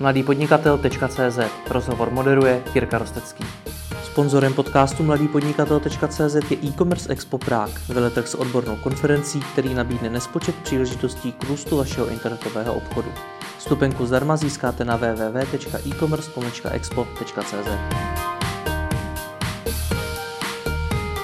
[0.00, 1.38] mladýpodnikatel.cz
[1.70, 3.44] Rozhovor moderuje Jirka Rostecký.
[4.04, 11.32] Sponzorem podcastu mladýpodnikatel.cz je e-commerce Expo Prague, veletrh s odbornou konferencí, který nabídne nespočet příležitostí
[11.32, 13.08] k růstu vašeho internetového obchodu.
[13.58, 17.68] Stupenku zdarma získáte na www.e-commerce-expo.cz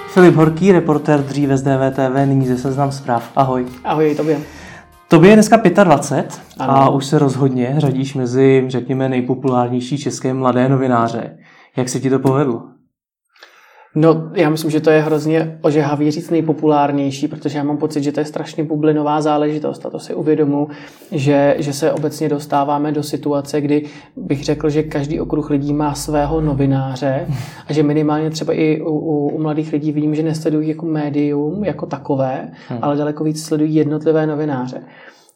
[0.09, 3.30] Filip Horký, reportér dříve z DVTV, nyní ze Seznam zpráv.
[3.36, 3.66] Ahoj.
[3.84, 4.41] Ahoj, tobě.
[5.12, 6.72] Tobě je dneska 25 ano.
[6.72, 11.38] a už se rozhodně řadíš mezi, řekněme, nejpopulárnější české mladé novináře.
[11.76, 12.62] Jak se ti to povedlo?
[13.94, 18.12] No, já myslím, že to je hrozně ožehavý říct nejpopulárnější, protože já mám pocit, že
[18.12, 20.68] to je strašně bublinová záležitost a to si uvědomu,
[21.10, 23.84] že, že se obecně dostáváme do situace, kdy
[24.16, 27.26] bych řekl, že každý okruh lidí má svého novináře
[27.68, 31.64] a že minimálně třeba i u, u, u mladých lidí vidím, že nesledují jako médium
[31.64, 32.78] jako takové, hmm.
[32.82, 34.82] ale daleko víc sledují jednotlivé novináře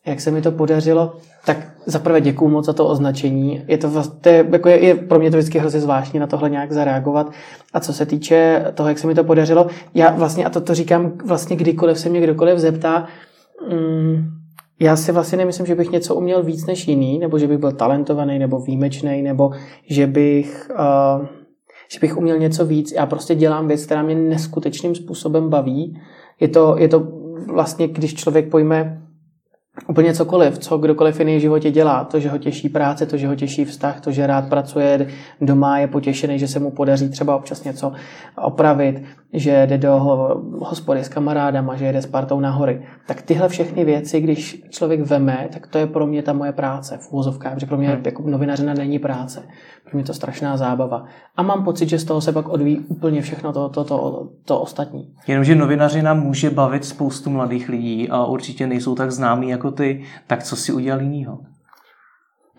[0.06, 1.12] jak se mi to podařilo,
[1.46, 1.56] tak
[1.87, 3.62] zaprvé děkuju moc za to označení.
[3.69, 6.51] Je to, to je, jako je, je, pro mě to vždycky hrozně zvláštní na tohle
[6.51, 7.30] nějak zareagovat.
[7.73, 10.74] A co se týče toho, jak se mi to podařilo, já vlastně, a to, to
[10.74, 13.07] říkám vlastně kdykoliv se mě kdokoliv zeptá,
[13.71, 14.24] mm,
[14.80, 17.73] já si vlastně nemyslím, že bych něco uměl víc než jiný, nebo že bych byl
[17.73, 19.51] talentovaný, nebo výjimečný, nebo
[19.91, 20.70] že bych,
[21.18, 21.26] uh,
[21.93, 22.93] že bych uměl něco víc.
[22.93, 26.01] Já prostě dělám věc, která mě neskutečným způsobem baví.
[26.41, 27.09] Je to, je to
[27.52, 29.05] vlastně, když člověk pojme
[29.88, 32.05] úplně cokoliv, co kdokoliv jiný v životě dělá.
[32.05, 35.07] To, že ho těší práce, to, že ho těší vztah, to, že rád pracuje
[35.41, 37.93] doma, je potěšený, že se mu podaří třeba občas něco
[38.43, 39.93] opravit, že jde do
[40.59, 42.82] hospody s kamarádama, že jede s partou na hory.
[43.07, 46.99] Tak tyhle všechny věci, když člověk veme, tak to je pro mě ta moje práce
[47.01, 48.02] v úvozovkách, protože pro mě hmm.
[48.04, 49.43] jako novinařina není práce.
[49.90, 51.04] Pro mě to strašná zábava.
[51.37, 54.60] A mám pocit, že z toho se pak odvíjí úplně všechno to, to, to, to
[54.60, 55.15] ostatní.
[55.26, 60.04] Jenomže novinařina může bavit spoustu mladých lidí a určitě nejsou tak známí jako ty.
[60.26, 61.38] Tak co si udělal jinýho?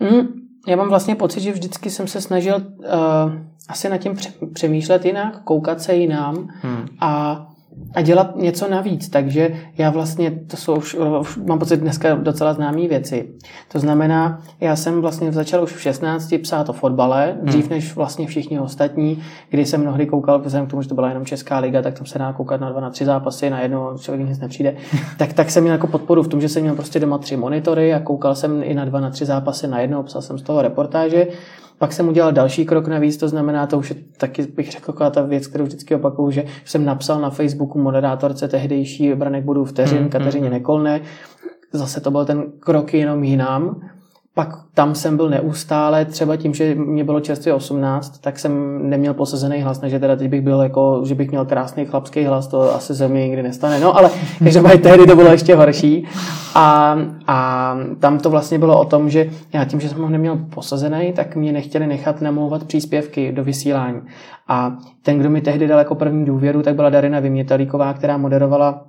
[0.00, 0.28] Mm,
[0.68, 2.92] já mám vlastně pocit, že vždycky jsem se snažil uh,
[3.68, 4.16] asi nad tím
[4.54, 6.86] přemýšlet jinak, koukat se jinam hmm.
[7.00, 7.44] a
[7.94, 9.08] a dělat něco navíc.
[9.08, 13.28] Takže já vlastně, to jsou už, už mám pocit dneska docela známé věci.
[13.72, 17.74] To znamená, já jsem vlastně začal už v 16 psát o fotbale, dřív hmm.
[17.74, 21.24] než vlastně všichni ostatní, kdy jsem mnohdy koukal, vzhledem k tomu, že to byla jenom
[21.24, 24.28] Česká liga, tak tam se dá koukat na dva, na tři zápasy, na jedno člověk
[24.28, 24.76] nic nepřijde.
[25.18, 27.94] tak, tak jsem měl jako podporu v tom, že jsem měl prostě doma tři monitory
[27.94, 30.62] a koukal jsem i na dva, na tři zápasy na jedno, psal jsem z toho
[30.62, 31.26] reportáže.
[31.78, 35.10] Pak jsem udělal další krok navíc, to znamená, to už je taky bych řekl taková
[35.10, 39.98] ta věc, kterou vždycky opakuju, že jsem napsal na Facebooku moderátorce tehdejší Branek budu vteřin,
[39.98, 40.52] hmm, Kateřině hmm.
[40.52, 41.00] Nekolné,
[41.72, 43.80] zase to byl ten krok jenom jinam,
[44.38, 49.14] pak tam jsem byl neustále, třeba tím, že mě bylo čerstvě 18, tak jsem neměl
[49.14, 52.74] posazený hlas, takže teda teď bych byl jako, že bych měl krásný chlapský hlas, to
[52.74, 53.80] asi se mi nikdy nestane.
[53.80, 54.10] No ale
[54.44, 56.06] každopádně tehdy to bylo ještě horší.
[56.54, 60.36] A, a tam to vlastně bylo o tom, že já tím, že jsem ho neměl
[60.54, 64.00] posazený, tak mě nechtěli nechat namlouvat příspěvky do vysílání.
[64.48, 68.84] A ten, kdo mi tehdy dal jako první důvěru, tak byla Darina Vymětalíková, která moderovala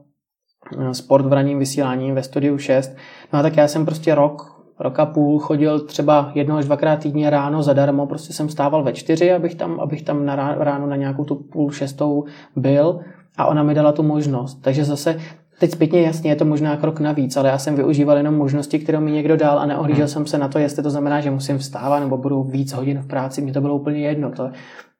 [0.79, 2.91] eh, sport v ranním vysílání ve studiu 6.
[3.33, 6.99] No a tak já jsem prostě rok rok a půl chodil třeba jedno až dvakrát
[6.99, 10.95] týdně ráno zadarmo, prostě jsem stával ve čtyři, abych tam, abych tam na ráno na
[10.95, 12.23] nějakou tu půl šestou
[12.55, 12.99] byl
[13.37, 14.57] a ona mi dala tu možnost.
[14.61, 15.19] Takže zase
[15.59, 18.99] Teď zpětně jasně je to možná krok navíc, ale já jsem využíval jenom možnosti, které
[18.99, 20.07] mi někdo dal a neohlížel hmm.
[20.07, 23.07] jsem se na to, jestli to znamená, že musím vstávat nebo budu víc hodin v
[23.07, 23.41] práci.
[23.41, 24.31] Mně to bylo úplně jedno.
[24.31, 24.49] To,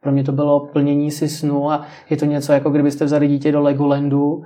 [0.02, 3.52] pro mě to bylo plnění si snu a je to něco, jako kdybyste vzali dítě
[3.52, 4.44] do Legolandu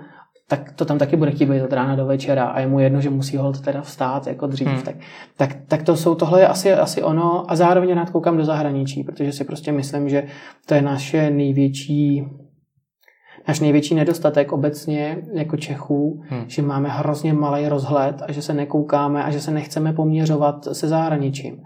[0.47, 3.01] tak to tam taky bude chtít být od rána do večera a je mu jedno,
[3.01, 4.67] že musí hold teda vstát jako dřív.
[4.67, 4.81] Hmm.
[4.81, 4.95] Tak,
[5.37, 9.03] tak, tak, to jsou, tohle je asi, asi ono a zároveň rád koukám do zahraničí,
[9.03, 10.23] protože si prostě myslím, že
[10.65, 12.25] to je naše největší
[13.47, 16.43] náš největší nedostatek obecně jako Čechů, hmm.
[16.47, 20.87] že máme hrozně malý rozhled a že se nekoukáme a že se nechceme poměřovat se
[20.87, 21.61] zahraničím.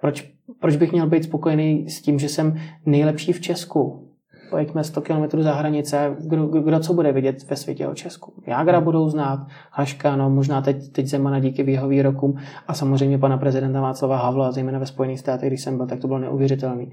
[0.00, 4.09] Proč, proč bych měl být spokojený s tím, že jsem nejlepší v Česku?
[4.50, 8.32] Pojďme 100 km za hranice, kdo, kdo co bude vidět ve světě o Česku.
[8.46, 12.36] Jágra budou znát, Haška, no možná teď, teď Zemana díky jeho výrokům
[12.68, 16.06] a samozřejmě pana prezidenta Václava Havla, zejména ve Spojených státech, když jsem byl, tak to
[16.06, 16.86] bylo neuvěřitelné,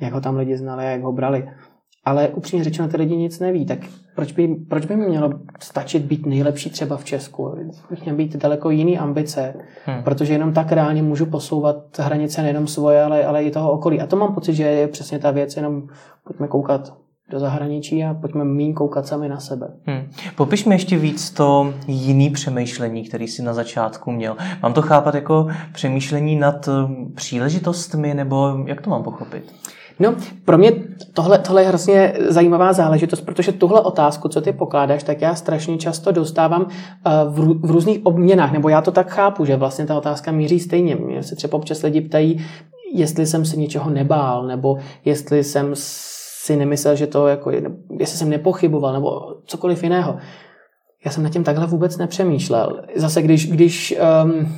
[0.00, 1.48] jak ho tam lidi znali a jak ho brali
[2.08, 3.78] ale upřímně řečeno ty lidi nic neví, tak
[4.14, 7.54] proč by, proč by mi mělo stačit být nejlepší třeba v Česku?
[7.90, 9.54] Bych měl být daleko jiný ambice,
[9.86, 10.02] hmm.
[10.02, 14.00] protože jenom tak reálně můžu posouvat hranice nejenom svoje, ale, ale i toho okolí.
[14.00, 15.82] A to mám pocit, že je přesně ta věc, jenom
[16.24, 16.94] pojďme koukat
[17.30, 19.68] do zahraničí a pojďme méně koukat sami na sebe.
[19.84, 20.10] Hmm.
[20.36, 24.36] Popiš mi ještě víc to jiný přemýšlení, který jsi na začátku měl.
[24.62, 26.68] Mám to chápat jako přemýšlení nad
[27.14, 29.52] příležitostmi, nebo jak to mám pochopit?
[30.00, 30.14] No,
[30.44, 30.72] pro mě
[31.14, 35.78] tohle, tohle je hrozně zajímavá záležitost, protože tuhle otázku, co ty pokládáš, tak já strašně
[35.78, 39.86] často dostávám eh, v, rů, v různých obměnách, nebo já to tak chápu, že vlastně
[39.86, 40.96] ta otázka míří stejně.
[40.96, 42.44] Mě se třeba občas lidi ptají,
[42.94, 47.50] jestli jsem se něčeho nebál, nebo jestli jsem si nemyslel, že to jako,
[47.98, 49.10] jestli jsem nepochyboval, nebo
[49.44, 50.16] cokoliv jiného.
[51.04, 52.82] Já jsem nad tím takhle vůbec nepřemýšlel.
[52.96, 54.48] Zase, když, když um,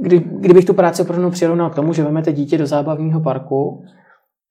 [0.00, 3.84] kdy, kdybych tu práci opravdu přirovnal k tomu, že vezmete dítě do zábavního parku,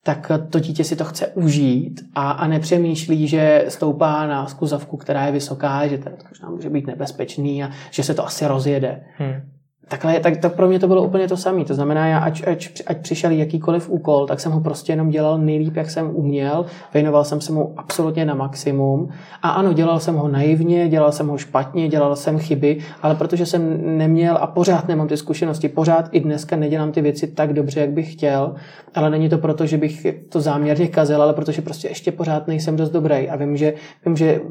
[0.03, 5.25] tak to dítě si to chce užít a, a nepřemýšlí, že stoupá na skuzavku, která
[5.25, 9.03] je vysoká, že to možná může být nebezpečný a že se to asi rozjede.
[9.17, 9.58] Hmm
[9.89, 11.65] takhle, tak, tak pro mě to bylo úplně to samé.
[11.65, 15.37] To znamená, já ať, ať, ať přišel jakýkoliv úkol, tak jsem ho prostě jenom dělal
[15.37, 16.65] nejlíp, jak jsem uměl.
[16.93, 19.09] Věnoval jsem se mu absolutně na maximum.
[19.41, 23.45] A ano, dělal jsem ho naivně, dělal jsem ho špatně, dělal jsem chyby, ale protože
[23.45, 27.79] jsem neměl a pořád nemám ty zkušenosti, pořád i dneska nedělám ty věci tak dobře,
[27.79, 28.55] jak bych chtěl,
[28.95, 32.75] ale není to proto, že bych to záměrně kazil, ale protože prostě ještě pořád nejsem
[32.75, 33.73] dost dobrý a vím, že,
[34.05, 34.41] vím, že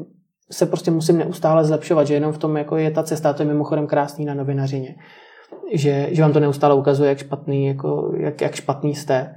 [0.51, 3.47] se prostě musím neustále zlepšovat, že jenom v tom jako je ta cesta, to je
[3.47, 4.95] mimochodem krásný na novinařině
[5.73, 9.35] že, že vám to neustále ukazuje, jak špatný, jako, jak, jak špatný jste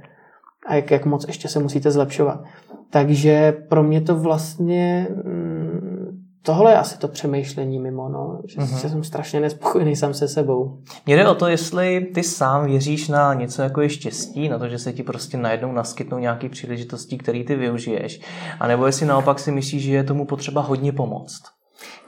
[0.67, 2.43] a jak, jak moc ještě se musíte zlepšovat.
[2.89, 8.89] Takže pro mě to vlastně mm, tohle je asi to přemýšlení mimo, no, že, mm-hmm.
[8.89, 10.77] jsem strašně nespokojený sám se sebou.
[11.05, 14.69] Mně jde o to, jestli ty sám věříš na něco jako je štěstí, na to,
[14.69, 18.21] že se ti prostě najednou naskytnou nějaké příležitosti, které ty využiješ,
[18.59, 21.41] anebo jestli naopak si myslíš, že je tomu potřeba hodně pomoct.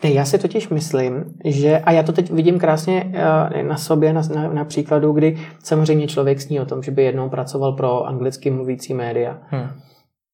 [0.04, 4.14] Ne, já si totiž myslím, že, a já to teď vidím krásně eh, na sobě,
[4.14, 8.04] na, na, na příkladu, kdy samozřejmě člověk sní o tom, že by jednou pracoval pro
[8.04, 9.38] anglicky mluvící média.
[9.48, 9.68] Hmm.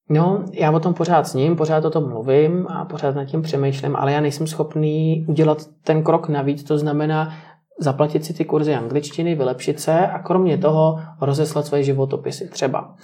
[0.09, 3.95] No, já o tom pořád sním, pořád o tom mluvím a pořád nad tím přemýšlím,
[3.95, 7.33] ale já nejsem schopný udělat ten krok navíc, to znamená
[7.79, 12.95] zaplatit si ty kurzy angličtiny, vylepšit se a kromě toho rozeslat své životopisy třeba.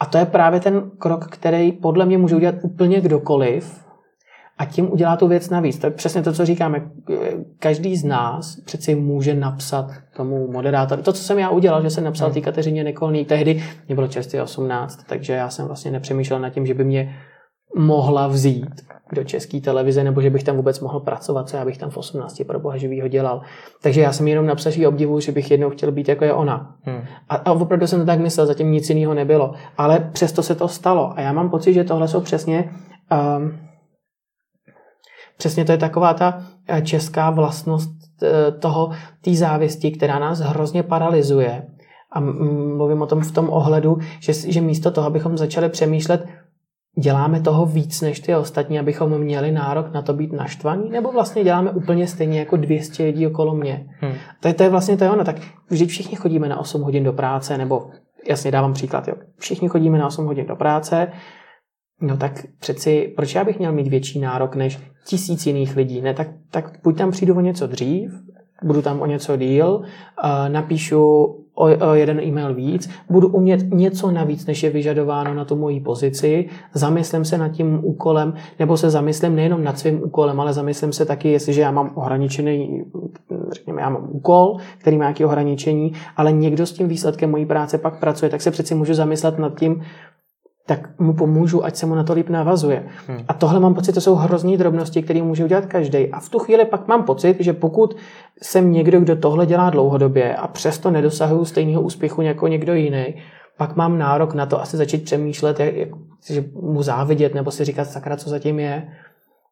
[0.00, 3.84] A to je právě ten krok, který podle mě může udělat úplně kdokoliv,
[4.60, 5.78] a tím udělá tu věc navíc.
[5.78, 6.90] To je přesně to, co říkáme.
[7.58, 11.02] Každý z nás přeci může napsat tomu moderátorovi.
[11.02, 12.34] To, co jsem já udělal, že jsem napsal hmm.
[12.34, 16.66] té Kateřině Nekolný, tehdy mě bylo čerstvě 18, takže já jsem vlastně nepřemýšlel nad tím,
[16.66, 17.16] že by mě
[17.76, 18.66] mohla vzít
[19.12, 21.96] do české televize, nebo že bych tam vůbec mohl pracovat, co já bych tam v
[21.96, 23.40] 18 pro boha živýho dělal.
[23.82, 26.74] Takže já jsem jenom napsal, že obdivu, že bych jednou chtěl být jako je ona.
[26.82, 27.00] Hmm.
[27.28, 29.52] A, a opravdu jsem to tak myslel, zatím nic jiného nebylo.
[29.78, 31.12] Ale přesto se to stalo.
[31.16, 32.70] A já mám pocit, že tohle jsou přesně
[33.38, 33.69] um,
[35.40, 37.90] Přesně to je taková ta eh, česká vlastnost
[38.22, 38.90] eh, toho,
[39.20, 41.66] té závisti, která nás hrozně paralyzuje.
[42.12, 42.20] A
[42.76, 46.26] mluvím o tom v tom ohledu, že, že místo toho, abychom začali přemýšlet,
[46.98, 51.44] děláme toho víc než ty ostatní, abychom měli nárok na to být naštvaní, nebo vlastně
[51.44, 53.86] děláme úplně stejně jako 200 lidí okolo mě.
[54.00, 54.12] Hmm.
[54.40, 55.24] To, je, to je vlastně to je ono.
[55.24, 55.36] Tak
[55.70, 57.90] vždyť všichni chodíme na 8 hodin do práce, nebo
[58.28, 59.14] jasně dávám příklad, jo.
[59.38, 61.12] všichni chodíme na 8 hodin do práce,
[62.00, 66.00] No tak přeci, proč já bych měl mít větší nárok než tisíc jiných lidí?
[66.00, 68.12] Ne, tak, tak buď tam přijdu o něco dřív,
[68.62, 69.82] budu tam o něco díl,
[70.48, 71.00] napíšu
[71.54, 75.80] o, o jeden e-mail víc, budu umět něco navíc, než je vyžadováno na tu moji
[75.80, 80.92] pozici, zamyslím se nad tím úkolem, nebo se zamyslím nejenom nad svým úkolem, ale zamyslím
[80.92, 82.84] se taky, jestliže já mám ohraničený,
[83.52, 87.78] řekněme, já mám úkol, který má nějaké ohraničení, ale někdo s tím výsledkem mojí práce
[87.78, 89.82] pak pracuje, tak se přeci můžu zamyslet nad tím,
[90.70, 92.86] tak mu pomůžu, ať se mu na to líp navazuje.
[93.08, 93.18] Hmm.
[93.28, 96.08] A tohle mám pocit, to jsou hrozný drobnosti, které může udělat každý.
[96.12, 97.96] A v tu chvíli pak mám pocit, že pokud
[98.42, 103.14] jsem někdo, kdo tohle dělá dlouhodobě a přesto nedosahuju stejného úspěchu jako někdo jiný,
[103.58, 105.88] pak mám nárok na to asi začít přemýšlet, jak, jak,
[106.30, 108.88] že mu závidět nebo si říkat, sakra, co zatím je.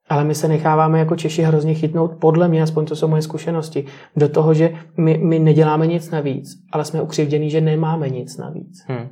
[0.09, 3.85] Ale my se necháváme jako Češi hrozně chytnout, podle mě, aspoň to jsou moje zkušenosti,
[4.17, 8.85] do toho, že my, my neděláme nic navíc, ale jsme ukřivdění, že nemáme nic navíc.
[8.89, 9.09] Hmm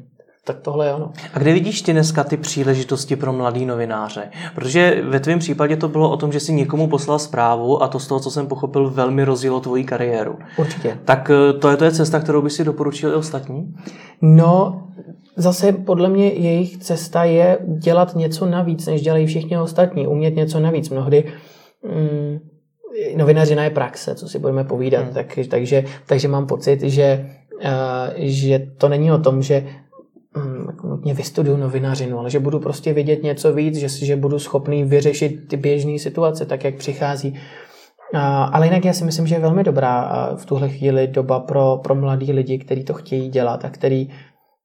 [0.46, 1.12] tak tohle je ono.
[1.34, 4.30] A kde vidíš ty dneska ty příležitosti pro mladý novináře?
[4.54, 7.98] Protože ve tvém případě to bylo o tom, že si někomu poslal zprávu a to
[7.98, 10.38] z toho, co jsem pochopil, velmi rozjelo tvoji kariéru.
[10.56, 10.98] Určitě.
[11.04, 13.74] Tak eh, to je, to je cesta, kterou by si doporučil i ostatní?
[14.22, 14.82] No,
[15.36, 20.06] zase podle mě jejich cesta je dělat něco navíc, než dělají všichni ostatní.
[20.06, 20.90] Umět něco navíc.
[20.90, 21.32] Mnohdy
[21.84, 22.38] mm,
[23.16, 25.04] novinařina je praxe, co si budeme povídat.
[25.04, 25.14] Hmm.
[25.14, 27.70] Tak, takže, takže mám pocit, že, uh,
[28.16, 29.66] že to není o tom, že
[30.66, 34.84] jako nutně vystuduju novinařinu, ale že budu prostě vědět něco víc, že, že budu schopný
[34.84, 37.38] vyřešit ty běžné situace, tak jak přichází.
[38.14, 41.80] A, ale jinak já si myslím, že je velmi dobrá v tuhle chvíli doba pro,
[41.82, 44.08] pro mladí lidi, kteří to chtějí dělat a který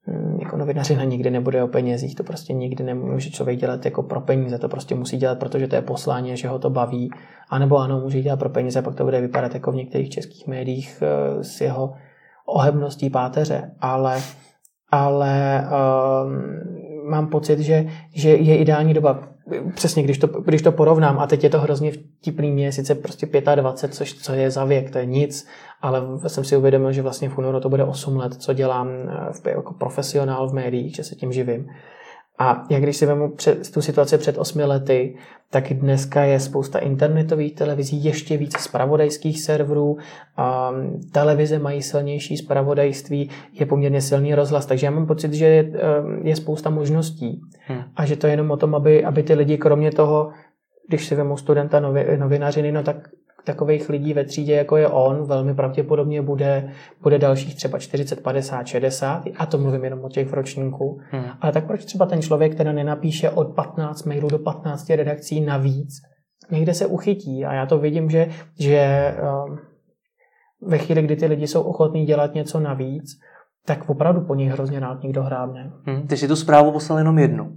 [0.07, 4.21] mm, jako novinařina nikdy nebude o penězích, to prostě nikdy nemůže člověk dělat jako pro
[4.21, 7.09] peníze, to prostě musí dělat, protože to je poslání, že ho to baví,
[7.49, 10.47] a nebo ano, může dělat pro peníze, pak to bude vypadat jako v některých českých
[10.47, 11.93] médiích e, s jeho
[12.45, 14.21] ohebností páteře, ale
[14.91, 19.27] ale um, mám pocit, že, že je ideální doba.
[19.75, 22.95] Přesně, když to, když to porovnám, a teď je to hrozně vtipný, mě je sice
[22.95, 25.47] prostě 25, což co je za věk, to je nic,
[25.81, 28.87] ale jsem si uvědomil, že vlastně v únoru to bude 8 let, co dělám
[29.31, 31.67] v, jako profesionál v médiích, že se tím živím.
[32.41, 35.15] A jak když si vezmu před, tu situaci před osmi lety,
[35.49, 39.97] tak dneska je spousta internetových televizí, ještě více spravodajských serverů,
[40.37, 40.71] a
[41.11, 45.71] televize mají silnější spravodajství, je poměrně silný rozhlas, takže já mám pocit, že je,
[46.23, 47.81] je spousta možností hmm.
[47.95, 50.31] a že to je jenom o tom, aby, aby ty lidi kromě toho,
[50.87, 53.09] když si vemu studenta novi, novinařiny, no tak
[53.43, 56.71] takových lidí ve třídě, jako je on, velmi pravděpodobně bude,
[57.01, 60.99] bude dalších třeba 40, 50, 60, a to mluvím jenom o těch v ročníku.
[61.11, 61.25] Hmm.
[61.41, 65.93] Ale tak proč třeba ten člověk, který nenapíše od 15 mailů do 15 redakcí navíc,
[66.51, 68.27] někde se uchytí a já to vidím, že,
[68.59, 69.13] že
[69.47, 69.59] um,
[70.61, 73.19] ve chvíli, kdy ty lidi jsou ochotní dělat něco navíc,
[73.65, 75.71] tak opravdu po ní hrozně rád někdo hrábne.
[75.85, 77.51] Hmm, ty si tu zprávu poslal jenom jednu.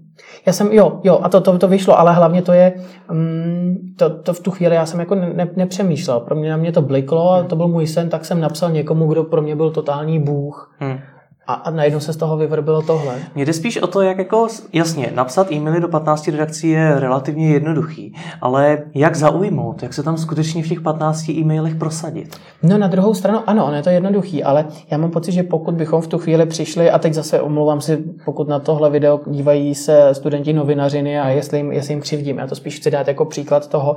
[0.46, 2.72] Já jsem, jo, jo, a to, to, to vyšlo, ale hlavně to je,
[3.10, 6.20] um, to, to v tu chvíli já jsem jako ne, nepřemýšlel.
[6.20, 9.06] Pro mě na mě to bliklo a to byl můj sen, tak jsem napsal někomu,
[9.06, 10.76] kdo pro mě byl totální bůh.
[10.78, 10.98] Hmm.
[11.46, 13.14] A, a najednou se z toho vyvrbilo tohle.
[13.34, 17.50] Mně jde spíš o to, jak jako, jasně, napsat e-maily do 15 redakcí je relativně
[17.50, 22.36] jednoduchý, ale jak zaujmout, jak se tam skutečně v těch 15 e-mailech prosadit?
[22.62, 25.74] No na druhou stranu, ano, ono je to jednoduchý, ale já mám pocit, že pokud
[25.74, 29.74] bychom v tu chvíli přišli, a teď zase omlouvám si, pokud na tohle video dívají
[29.74, 33.24] se studenti novinařiny a jestli jim, jestli jim křivdím, já to spíš chci dát jako
[33.24, 33.96] příklad toho,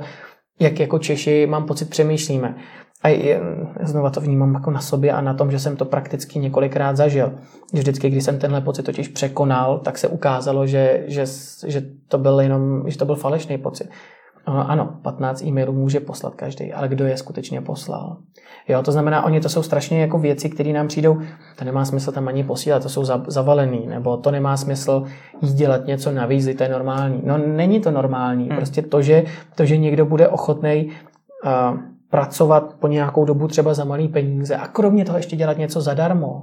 [0.60, 2.54] jak jako Češi, mám pocit, přemýšlíme.
[3.04, 3.40] A
[3.82, 7.32] znova to vnímám jako na sobě a na tom, že jsem to prakticky několikrát zažil.
[7.72, 11.24] Vždycky, když jsem tenhle pocit totiž překonal, tak se ukázalo, že, že,
[11.66, 13.90] že to byl jenom, že to byl falešný pocit.
[14.46, 18.16] Ano, 15 e-mailů může poslat každý, ale kdo je skutečně poslal?
[18.68, 21.18] Jo, to znamená, oni to jsou strašně jako věci, které nám přijdou,
[21.56, 25.04] to nemá smysl tam ani posílat, to jsou zavalený, nebo to nemá smysl
[25.42, 27.22] jít dělat něco navíc, to je normální.
[27.24, 28.56] No není to normální, hmm.
[28.56, 29.24] prostě to, že,
[29.54, 30.90] to, že někdo bude ochotný
[31.44, 31.78] uh,
[32.10, 36.42] pracovat po nějakou dobu třeba za malý peníze a kromě toho ještě dělat něco zadarmo,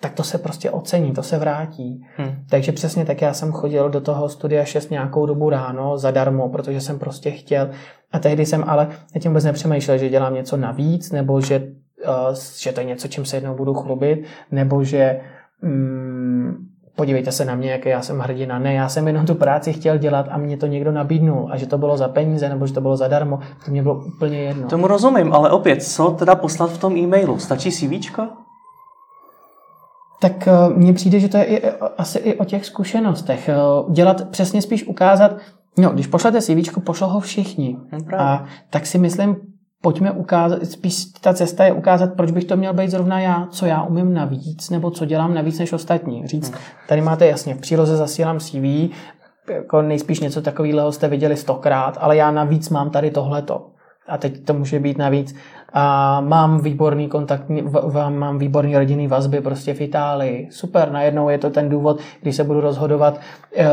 [0.00, 2.06] tak to se prostě ocení, to se vrátí.
[2.16, 2.44] Hmm.
[2.50, 6.80] Takže přesně tak já jsem chodil do toho studia 6 nějakou dobu ráno zadarmo, protože
[6.80, 7.70] jsem prostě chtěl.
[8.12, 8.88] A tehdy jsem ale
[9.20, 11.68] tím vůbec nepřemýšlel, že dělám něco navíc, nebo že,
[12.06, 15.20] uh, že to je něco, čím se jednou budu chlubit, nebo že
[15.62, 18.58] um, podívejte se na mě, jaký já jsem hrdina.
[18.58, 21.48] Ne, já jsem jenom tu práci chtěl dělat a mě to někdo nabídnul.
[21.50, 24.38] A že to bylo za peníze nebo že to bylo zadarmo, to mě bylo úplně
[24.38, 24.68] jedno.
[24.68, 27.38] Tomu rozumím, ale opět, co teda poslat v tom e-mailu?
[27.38, 28.28] Stačí CVčko?
[30.20, 33.50] Tak uh, mně přijde, že to je i, asi i o těch zkušenostech.
[33.84, 35.36] Uh, dělat přesně spíš ukázat,
[35.78, 37.76] no, když pošlete CV, pošlo ho všichni.
[37.92, 39.36] No, a tak si myslím,
[39.82, 43.66] pojďme ukázat, spíš ta cesta je ukázat, proč bych to měl být zrovna já, co
[43.66, 46.26] já umím navíc, nebo co dělám navíc než ostatní.
[46.26, 46.60] Říct, hmm.
[46.88, 48.90] tady máte jasně, v příloze zasílám CV,
[49.50, 53.66] jako nejspíš něco takového jste viděli stokrát, ale já navíc mám tady tohleto.
[54.08, 55.34] A teď to může být navíc
[55.72, 57.44] a mám výborný kontakt,
[58.08, 60.48] mám výborný rodinný vazby prostě v Itálii.
[60.50, 63.20] Super, najednou je to ten důvod, když se budu rozhodovat,
[63.56, 63.66] eh,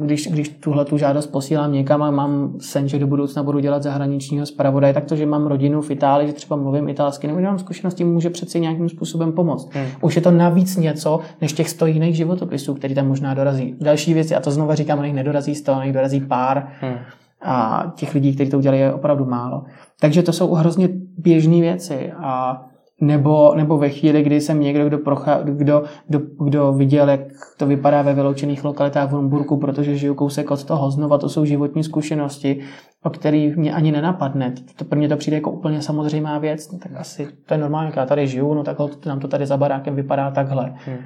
[0.00, 3.82] když, když tuhle tu žádost posílám někam a mám sen, že do budoucna budu dělat
[3.82, 7.58] zahraničního zpravodaje, tak to, že mám rodinu v Itálii, že třeba mluvím italsky nebo mám
[7.58, 9.74] zkušenosti, může přeci nějakým způsobem pomoct.
[9.74, 9.86] Hmm.
[10.00, 13.76] Už je to navíc něco, než těch sto jiných životopisů, který tam možná dorazí.
[13.80, 16.68] Další věci, a to znova říkám, nich nedorazí sto, nich dorazí pár.
[16.80, 16.98] Hmm
[17.42, 19.64] a těch lidí, kteří to udělali, je opravdu málo.
[20.00, 22.62] Takže to jsou hrozně běžné věci a
[23.00, 27.20] nebo, nebo ve chvíli, kdy jsem někdo, kdo, procha, kdo, kdo, kdo viděl, jak
[27.56, 31.44] to vypadá ve vyloučených lokalitách v Rumburku, protože žiju kousek od toho znova, to jsou
[31.44, 32.60] životní zkušenosti,
[33.04, 34.54] o kterých mě ani nenapadne.
[34.76, 37.92] To pro mě to přijde jako úplně samozřejmá věc, no, tak asi to je normální,
[37.96, 40.74] já tady žiju, no tak nám to tady za barákem vypadá takhle.
[40.86, 40.98] Hmm.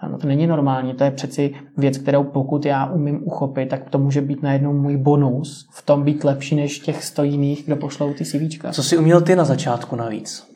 [0.00, 3.98] Ano, to není normální, to je přeci věc, kterou pokud já umím uchopit, tak to
[3.98, 8.12] může být najednou můj bonus v tom být lepší než těch sto jiných, kdo pošlou
[8.12, 8.72] ty CVčka.
[8.72, 10.46] Co jsi uměl ty na začátku navíc?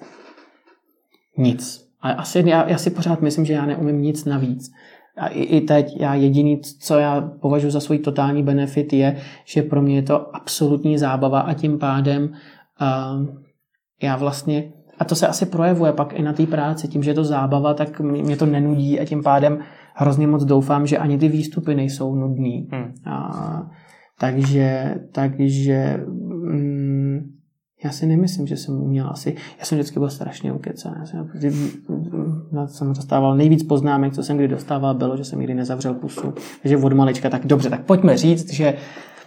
[1.36, 1.84] Nic.
[2.00, 4.72] A asi, já, já si pořád myslím, že já neumím nic navíc.
[5.16, 9.62] A i, i teď já jediný, co já považuji za svůj totální benefit, je, že
[9.62, 13.26] pro mě je to absolutní zábava a tím pádem uh,
[14.02, 16.88] já vlastně a to se asi projevuje pak i na té práci.
[16.88, 19.58] Tím, že je to zábava, tak mě to nenudí a tím pádem
[19.94, 22.68] hrozně moc doufám, že ani ty výstupy nejsou nudný.
[22.72, 22.94] Hmm.
[23.06, 23.70] A,
[24.18, 27.34] takže, takže mm,
[27.84, 30.96] já si nemyslím, že jsem uměl asi, já jsem vždycky byl strašně ukecaný.
[31.00, 31.28] Já jsem,
[32.66, 36.34] jsem dostával nejvíc poznámek, co jsem kdy dostával, bylo, že jsem nikdy nezavřel pusu.
[36.62, 38.74] Takže od malička, tak dobře, tak pojďme říct, že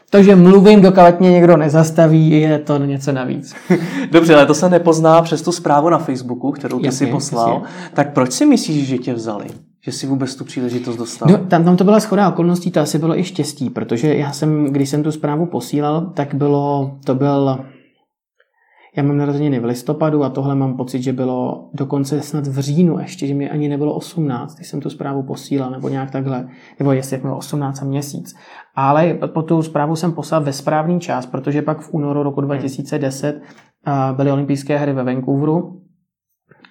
[0.09, 3.55] to, že mluvím, dokud mě někdo nezastaví, je to něco navíc.
[4.11, 7.53] Dobře, ale to se nepozná přes tu zprávu na Facebooku, kterou ty si poslal.
[7.53, 7.91] Jasně.
[7.93, 9.47] Tak proč si myslíš, že tě vzali?
[9.81, 11.29] že si vůbec tu příležitost dostal?
[11.31, 14.65] No, tam, tam to byla schoda okolností, to asi bylo i štěstí, protože já jsem,
[14.65, 17.59] když jsem tu zprávu posílal, tak bylo, to byl,
[18.97, 22.99] já mám narozeniny v listopadu a tohle mám pocit, že bylo dokonce snad v říjnu
[22.99, 26.47] ještě, že mi ani nebylo 18, když jsem tu zprávu posílal, nebo nějak takhle,
[26.79, 28.35] nebo jestli bylo 18 a měsíc.
[28.75, 33.41] Ale po tu zprávu jsem poslal ve správný čas, protože pak v únoru roku 2010
[34.15, 35.81] byly olympijské hry ve Vancouveru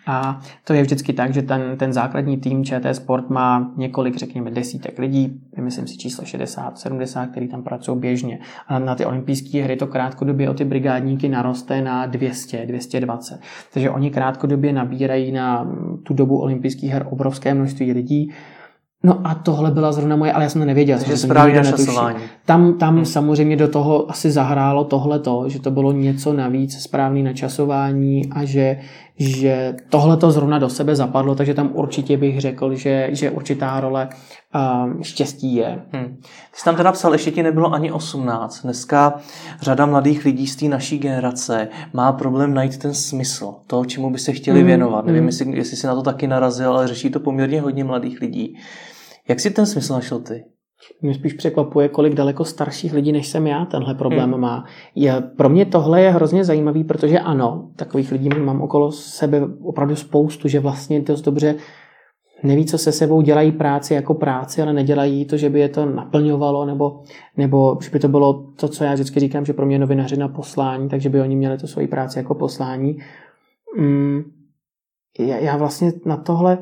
[0.06, 4.50] a to je vždycky tak, že ten, ten základní tým ČT Sport má několik, řekněme,
[4.50, 8.38] desítek lidí, myslím si číslo 60, 70, který tam pracují běžně.
[8.68, 13.40] A na ty olympijské hry to krátkodobě o ty brigádníky naroste na 200, 220.
[13.72, 15.68] Takže oni krátkodobě nabírají na
[16.02, 18.32] tu dobu olympijských her obrovské množství lidí
[19.06, 20.98] No a tohle byla zrovna moje, ale já jsem to nevěděl.
[20.98, 22.18] Takže správně načasování.
[22.44, 23.04] Tam, tam hmm.
[23.04, 28.44] samozřejmě do toho asi zahrálo tohle to, že to bylo něco navíc, správný načasování a
[28.44, 28.78] že,
[29.18, 33.80] že tohle to zrovna do sebe zapadlo, takže tam určitě bych řekl, že, že určitá
[33.80, 34.08] role
[34.54, 35.82] uh, štěstí je.
[35.92, 36.16] Hmm.
[36.50, 38.62] Ty jsi tam teda psal, ještě ti nebylo ani 18.
[38.62, 39.20] Dneska
[39.60, 44.18] řada mladých lidí z té naší generace má problém najít ten smysl, toho, čemu by
[44.18, 44.66] se chtěli hmm.
[44.66, 45.04] věnovat.
[45.04, 45.06] Hmm.
[45.06, 48.58] Nevím, jestli, jestli jsi na to taky narazil, ale řeší to poměrně hodně mladých lidí.
[49.28, 50.44] Jak si ten smysl našel ty?
[51.02, 54.40] Mě spíš překvapuje, kolik daleko starších lidí, než jsem já, tenhle problém hmm.
[54.40, 54.64] má.
[54.94, 59.96] Je, pro mě tohle je hrozně zajímavý, protože ano, takových lidí mám okolo sebe opravdu
[59.96, 61.54] spoustu, že vlastně dost dobře
[62.42, 65.86] neví, co se sebou dělají práci jako práci, ale nedělají to, že by je to
[65.86, 67.02] naplňovalo, nebo,
[67.36, 70.88] nebo že by to bylo to, co já vždycky říkám, že pro mě novinařina poslání,
[70.88, 72.98] takže by oni měli to svoji práci jako poslání.
[73.78, 74.22] Mm,
[75.18, 76.58] já, já vlastně na tohle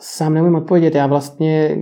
[0.00, 0.94] sám nevím odpovědět.
[0.94, 1.76] Já vlastně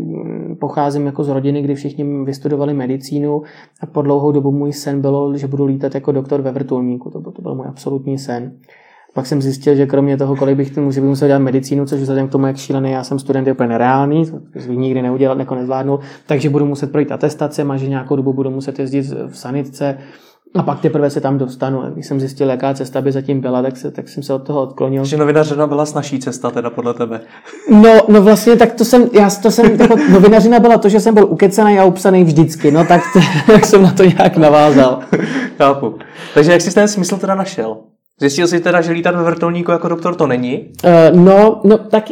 [0.55, 3.43] pocházím jako z rodiny, kdy všichni vystudovali medicínu
[3.81, 7.11] a po dlouhou dobu můj sen bylo, že budu lítat jako doktor ve vrtulníku.
[7.11, 8.53] To byl, to byl můj absolutní sen.
[9.15, 12.33] Pak jsem zjistil, že kromě toho, kolik bych musel, musel dělat medicínu, což vzhledem k
[12.33, 16.01] tomu, jak šílený já jsem student, je úplně nereálný, to bych nikdy neudělal, jako nezvládnul,
[16.27, 19.99] takže budu muset projít atestacem a že nějakou dobu budu muset jezdit v sanitce,
[20.55, 21.83] a pak teprve se tam dostanu.
[21.93, 24.63] Když jsem zjistil, jaká cesta by zatím byla, tak, se, tak jsem se od toho
[24.63, 25.05] odklonil.
[25.05, 27.21] Že novinařina byla snažší cesta teda podle tebe.
[27.71, 31.15] No, no vlastně tak to jsem, já to jsem, jako novinařina byla to, že jsem
[31.15, 33.03] byl ukecený a upsaný vždycky, no tak,
[33.47, 35.01] tak jsem na to nějak navázal.
[35.59, 35.95] Chápu.
[36.35, 37.77] Takže jak jsi ten smysl teda našel?
[38.21, 40.73] Zjistil jsi teda, že lítat ve vrtulníku jako doktor to není?
[40.85, 42.05] Uh, no, no tak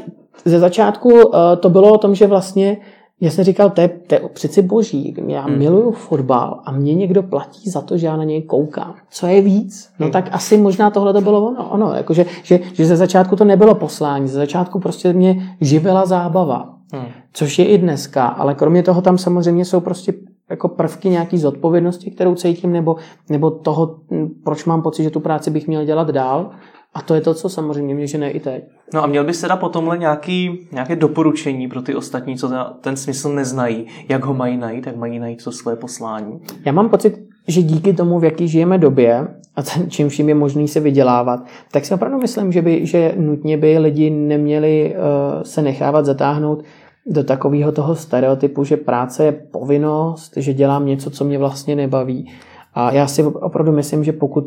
[0.45, 1.23] ze začátku uh,
[1.61, 2.77] to bylo o tom, že vlastně
[3.23, 5.59] já jsem říkal, to je, to je přeci boží, já hmm.
[5.59, 8.95] miluju fotbal a mě někdo platí za to, že já na něj koukám.
[9.11, 9.91] Co je víc?
[9.99, 10.13] No hmm.
[10.13, 11.71] tak asi možná tohle to bylo ono.
[11.71, 16.75] ono jakože, že, že ze začátku to nebylo poslání, ze začátku prostě mě živila zábava.
[16.93, 17.07] Hmm.
[17.33, 20.13] Což je i dneska, ale kromě toho tam samozřejmě jsou prostě
[20.51, 22.97] jako prvky nějaký zodpovědnosti, kterou cítím, nebo,
[23.31, 23.97] nebo toho,
[24.45, 26.51] proč mám pocit, že tu práci bych měl dělat dál.
[26.95, 28.65] A to je to, co samozřejmě mě žene i teď.
[28.95, 32.51] No a měl bys teda potomhle nějaký, nějaké doporučení pro ty ostatní, co
[32.81, 36.41] ten smysl neznají, jak ho mají najít, jak mají najít to své poslání?
[36.65, 40.69] Já mám pocit, že díky tomu, v jaký žijeme době a čím vším je možný
[40.69, 41.41] se vydělávat,
[41.73, 46.65] tak si opravdu myslím, že, by, že nutně by lidi neměli uh, se nechávat zatáhnout
[47.07, 52.33] do takového toho stereotypu, že práce je povinnost, že dělám něco, co mě vlastně nebaví.
[52.75, 54.45] A já si opravdu myslím, že pokud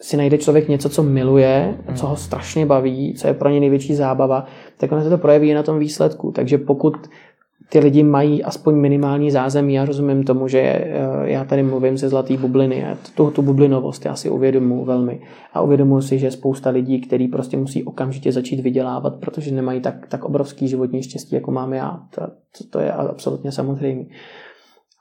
[0.00, 3.94] si najde člověk něco, co miluje, co ho strašně baví, co je pro ně největší
[3.94, 6.32] zábava, tak ono se to projeví na tom výsledku.
[6.32, 6.96] Takže pokud
[7.68, 10.90] ty lidi mají aspoň minimální zázemí, já rozumím tomu, že eh,
[11.22, 15.20] já tady mluvím ze zlatý bubliny, tu, tu bublinovost já si uvědomuji velmi.
[15.52, 20.06] A uvědomuji si, že spousta lidí, kteří prostě musí okamžitě začít vydělávat, protože nemají tak,
[20.08, 22.00] tak obrovský životní štěstí, jako mám já.
[22.14, 22.20] To,
[22.58, 24.04] to, to je absolutně samozřejmé.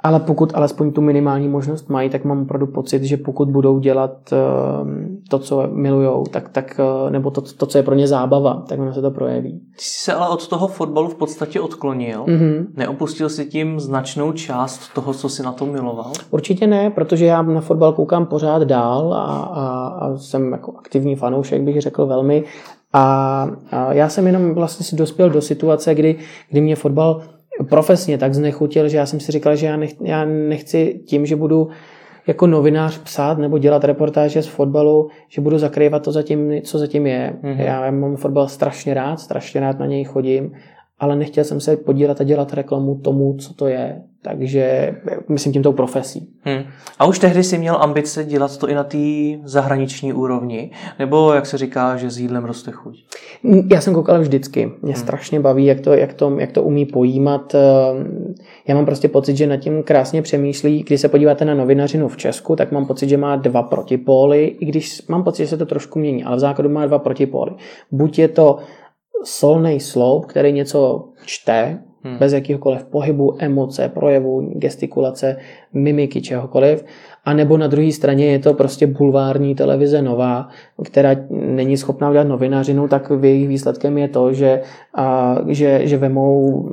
[0.03, 4.33] Ale pokud alespoň tu minimální možnost mají, tak mám opravdu pocit, že pokud budou dělat
[4.33, 8.63] ehm, to, co milujou, tak, tak, eh, nebo to, to, co je pro ně zábava,
[8.69, 9.59] tak ono se to projeví.
[9.75, 12.23] Ty jsi se ale od toho fotbalu v podstatě odklonil.
[12.23, 12.65] Mm-hmm.
[12.75, 16.11] Neopustil si tím značnou část toho, co si na to miloval?
[16.31, 21.15] Určitě ne, protože já na fotbal koukám pořád dál a, a, a jsem jako aktivní
[21.15, 22.43] fanoušek, bych řekl velmi.
[22.93, 26.15] A, a já jsem jenom vlastně si dospěl do situace, kdy,
[26.49, 27.21] kdy mě fotbal
[27.69, 31.35] profesně tak znechutil, že já jsem si říkal, že já, nech, já nechci tím, že
[31.35, 31.67] budu
[32.27, 37.07] jako novinář psát nebo dělat reportáže z fotbalu, že budu zakrývat to zatím, co zatím
[37.07, 37.33] je.
[37.43, 37.59] Mm-hmm.
[37.59, 40.51] Já mám fotbal strašně rád, strašně rád na něj chodím,
[40.99, 44.01] ale nechtěl jsem se podílet a dělat reklamu tomu, co to je.
[44.21, 44.95] Takže
[45.29, 46.29] myslím tím tou profesí.
[46.41, 46.63] Hmm.
[46.99, 48.97] A už tehdy si měl ambice dělat to i na té
[49.43, 50.71] zahraniční úrovni?
[50.99, 53.05] Nebo jak se říká, že s jídlem roste chuť?
[53.71, 54.71] Já jsem koukal vždycky.
[54.81, 55.01] Mě hmm.
[55.01, 57.55] strašně baví, jak to, jak, to, jak to umí pojímat.
[58.67, 60.83] Já mám prostě pocit, že nad tím krásně přemýšlí.
[60.83, 64.65] Když se podíváte na novinařinu v Česku, tak mám pocit, že má dva protipóly, i
[64.65, 67.51] když mám pocit, že se to trošku mění, ale v základu má dva protipóly.
[67.91, 68.57] Buď je to
[69.23, 72.17] solný sloup, který něco čte, hmm.
[72.17, 75.37] bez jakýhokoliv pohybu, emoce, projevu, gestikulace,
[75.73, 76.85] mimiky, čehokoliv
[77.25, 80.49] a nebo na druhé straně je to prostě bulvární televize nová,
[80.83, 84.61] která není schopná udělat novinařinu, tak v jejich výsledkem je to, že,
[84.93, 86.69] a, že, že vemou,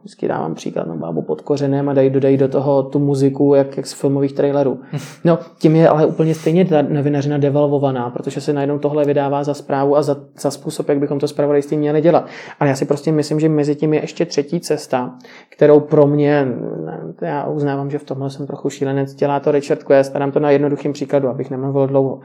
[0.00, 3.76] vždycky dávám příklad, no bábu pod kořenem a dají, dodají do toho tu muziku, jak,
[3.76, 4.80] jak z filmových trailerů.
[5.24, 9.54] No, tím je ale úplně stejně ta novinařina devalvovaná, protože se najednou tohle vydává za
[9.54, 12.26] zprávu a za, za způsob, jak bychom to zpravodajství měli dělat.
[12.60, 15.14] Ale já si prostě myslím, že mezi tím je ještě třetí cesta,
[15.48, 16.46] kterou pro mě,
[17.20, 20.40] já uznávám, že v tomhle jsem trochu šílenec, dělá to Richard Quest, a dám to
[20.40, 22.20] na jednoduchém příkladu, abych nemluvil dlouho.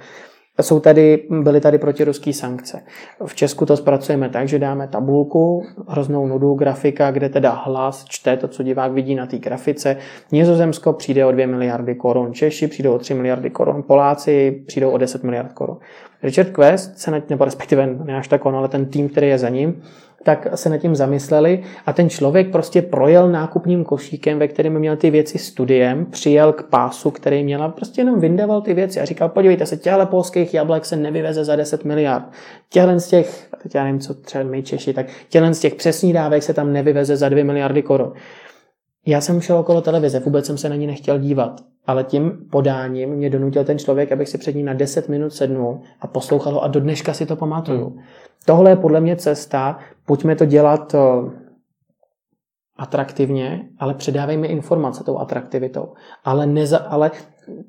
[0.62, 2.84] Jsou tady, byly tady protiruské sankce.
[3.26, 8.38] V Česku to zpracujeme tak, že dáme tabulku, hroznou nudu, grafika, kde teda hlas čte
[8.38, 9.98] to, co divák vidí na té grafice.
[10.32, 14.98] Nizozemsko přijde o 2 miliardy korun, Češi přijdou o 3 miliardy korun, Poláci přijdou o
[14.98, 15.78] 10 miliard korun.
[16.24, 19.50] Richard Quest se, nebo respektive ne až tak on, ale ten tým, který je za
[19.50, 19.82] ním,
[20.24, 24.96] tak se nad tím zamysleli a ten člověk prostě projel nákupním košíkem, ve kterém měl
[24.96, 29.06] ty věci studiem, přijel k pásu, který měl a prostě jenom vyndaval ty věci a
[29.06, 32.24] říkal, podívejte se, těhle polských jablek se nevyveze za 10 miliard.
[32.70, 36.44] Těhle z těch, já nevím, co třeba my Češi, tak těhle z těch přesní dávek
[36.44, 38.14] se tam nevyveze za 2 miliardy korun.
[39.06, 43.10] Já jsem šel okolo televize, vůbec jsem se na ní nechtěl dívat, ale tím podáním
[43.10, 46.64] mě donutil ten člověk, abych si před ní na 10 minut sednul a poslouchal ho
[46.64, 47.90] a do dneška si to pamatuju.
[47.90, 48.00] Hmm.
[48.46, 51.00] Tohle je podle mě cesta, pojďme to dělat eh,
[52.78, 55.94] atraktivně, ale předávejme informace tou atraktivitou.
[56.24, 57.12] Ale, neza, ale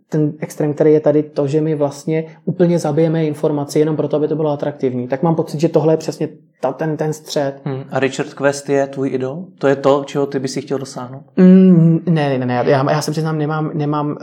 [0.08, 4.28] ten extrém, který je tady to, že my vlastně úplně zabijeme informaci jenom proto, aby
[4.28, 6.28] to bylo atraktivní, tak mám pocit, že tohle je přesně
[6.60, 7.60] ta, ten, ten střed.
[7.64, 7.84] Hmm.
[7.90, 9.44] A Richard Quest je tvůj idol?
[9.58, 11.22] To je to, čeho ty bys si chtěl dosáhnout?
[11.36, 14.16] Mm, ne, ne, ne, já, já se přiznám, nemám, nemám uh,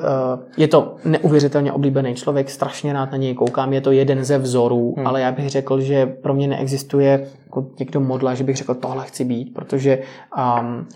[0.57, 4.93] je to neuvěřitelně oblíbený člověk, strašně rád na něj koukám, je to jeden ze vzorů,
[4.97, 5.07] hmm.
[5.07, 9.05] ale já bych řekl, že pro mě neexistuje jako někdo modla, že bych řekl, tohle
[9.05, 9.99] chci být, protože
[10.37, 10.87] um,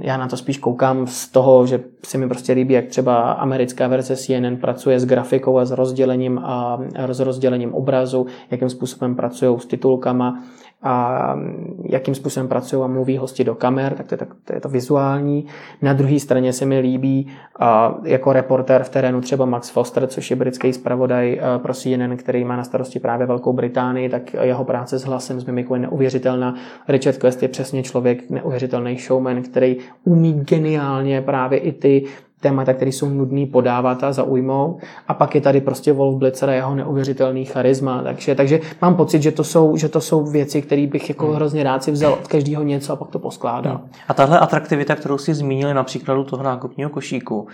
[0.00, 3.88] já na to spíš koukám z toho, že se mi prostě líbí, jak třeba americká
[3.88, 9.60] verze CNN pracuje s grafikou a s rozdělením a s rozdělením obrazu, jakým způsobem pracují
[9.60, 10.42] s titulkama
[10.82, 11.36] a
[11.84, 14.68] jakým způsobem pracují a mluví hosti do kamer, tak to je, tak, to, je to
[14.68, 15.46] vizuální.
[15.82, 17.26] Na druhé straně se mi líbí
[17.58, 22.44] a jako reportér v terénu třeba Max Foster, což je britský zpravodaj pro CNN, který
[22.44, 26.54] má na starosti právě Velkou Británii, tak jeho práce s hlasem, s mimikou je neuvěřitelná.
[26.88, 32.04] Richard Quest je přesně člověk, neuvěřitelný showman, který umí geniálně právě i ty
[32.40, 34.78] témata, které jsou nudný podávat a zaujmou.
[35.08, 38.02] A pak je tady prostě Wolf Blitzer a jeho neuvěřitelný charisma.
[38.02, 41.34] Takže, takže mám pocit, že to jsou, že to jsou věci, které bych jako hmm.
[41.34, 43.76] hrozně rád si vzal od každého něco a pak to poskládal.
[43.76, 43.88] Hmm.
[44.08, 47.48] A tahle atraktivita, kterou si zmínili na příkladu toho nákupního košíku,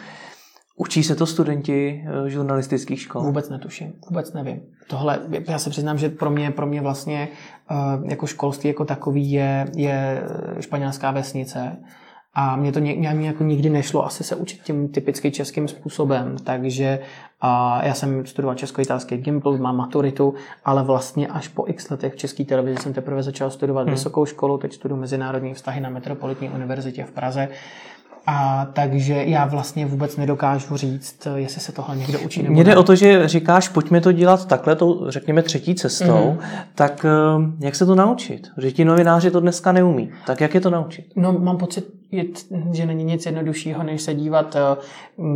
[0.76, 3.22] Učí se to studenti eh, žurnalistických škol?
[3.22, 4.60] Vůbec netuším, vůbec nevím.
[4.86, 7.28] Tohle, já se přiznám, že pro mě, pro mě vlastně
[7.70, 10.22] eh, jako školství jako takový je, je
[10.60, 11.76] španělská vesnice
[12.34, 16.36] a mě to mě, mě jako nikdy nešlo asi se učit tím typicky českým způsobem,
[16.44, 16.98] takže
[17.40, 22.16] a já jsem studoval česko-italský Gimpl, mám maturitu, ale vlastně až po x letech v
[22.16, 23.90] české televizi jsem teprve začal studovat hmm.
[23.90, 27.48] vysokou školu, teď studuji mezinárodní vztahy na Metropolitní univerzitě v Praze.
[28.26, 32.76] A takže já vlastně vůbec nedokážu říct, jestli se tohle někdo učí nebo Mně jde
[32.76, 36.38] o to, že říkáš, pojďme to dělat takhle, to řekněme třetí cestou, mm-hmm.
[36.74, 38.48] tak eh, jak se to naučit?
[38.58, 40.10] Že ti novináři to dneska neumí.
[40.26, 41.06] Tak jak je to naučit?
[41.16, 42.01] No mám pocit,
[42.72, 44.76] že není nic jednoduššího, než se dívat, eh,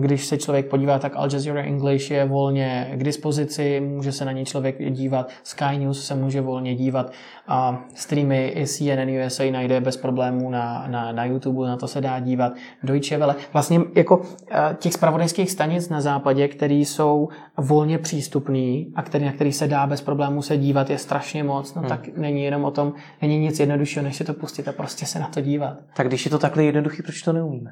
[0.00, 4.32] když se člověk podívá, tak Al Jazeera English je volně k dispozici, může se na
[4.32, 7.12] ní člověk dívat, Sky News se může volně dívat,
[7.48, 12.00] a streamy i CNN USA najde bez problémů na, na, na YouTube, na to se
[12.00, 17.98] dá dívat, Deutsche Welle, vlastně jako eh, těch spravodajských stanic na západě, které jsou volně
[17.98, 21.80] přístupný a který, na který se dá bez problémů se dívat, je strašně moc, no
[21.80, 21.88] hmm.
[21.88, 25.18] tak není jenom o tom, není nic jednoduššího, než si to pustit a prostě se
[25.18, 25.76] na to dívat.
[25.96, 27.70] Tak když je to takhle jednoduchý, proč to neumíme?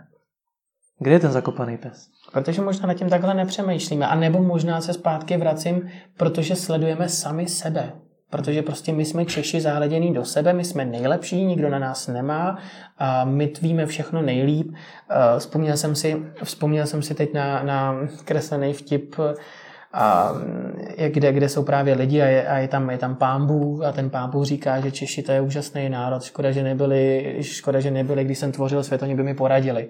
[0.98, 2.09] Kde je ten zakopaný pes?
[2.33, 4.07] Protože možná nad tím takhle nepřemýšlíme.
[4.07, 7.92] A nebo možná se zpátky vracím, protože sledujeme sami sebe.
[8.30, 12.59] Protože prostě my jsme Češi zahleděný do sebe, my jsme nejlepší, nikdo na nás nemá
[12.98, 14.74] a my tvíme všechno nejlíp.
[15.38, 19.16] Vzpomněl jsem si, vzpomněl jsem si teď na, na kreslený vtip
[19.94, 20.33] a
[21.09, 24.11] kde, kde jsou právě lidi a je, a je tam, je tam pámbu a ten
[24.11, 28.38] pámbu říká, že Češi to je úžasný národ, škoda, že nebyli, škoda, že nebyli, když
[28.38, 29.88] jsem tvořil svět, oni by mi poradili.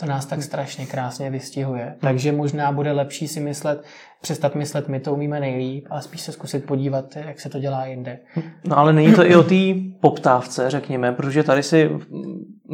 [0.00, 1.84] To nás tak strašně krásně vystihuje.
[1.84, 1.94] Hmm.
[2.00, 3.84] Takže možná bude lepší si myslet,
[4.20, 7.86] přestat myslet, my to umíme nejlíp a spíš se zkusit podívat, jak se to dělá
[7.86, 8.18] jinde.
[8.64, 11.90] No ale není to i o té poptávce, řekněme, protože tady si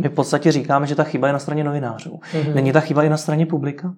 [0.02, 2.11] my v podstatě říkáme, že ta chyba je na straně novinářů.
[2.11, 2.54] Mm-hmm.
[2.54, 3.94] Není ta chyba i na straně publika?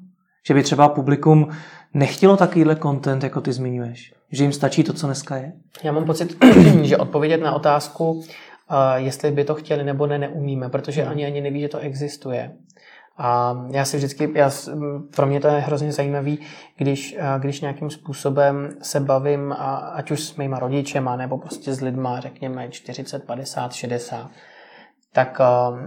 [0.46, 1.48] Že by třeba publikum
[1.94, 4.14] nechtělo takovýhle content, jako ty zmiňuješ?
[4.32, 5.52] Že jim stačí to, co dneska je?
[5.82, 6.44] Já mám pocit,
[6.82, 8.24] že odpovědět na otázku, uh,
[8.94, 12.52] jestli by to chtěli nebo ne, neumíme, protože ani ani neví, že to existuje.
[13.22, 14.50] A já si vždycky, já,
[15.16, 16.38] pro mě to je hrozně zajímavý,
[16.76, 19.54] když, když nějakým způsobem se bavím,
[19.92, 24.30] ať už s mýma rodičema, nebo prostě s lidma, řekněme 40, 50, 60,
[25.12, 25.78] tak um,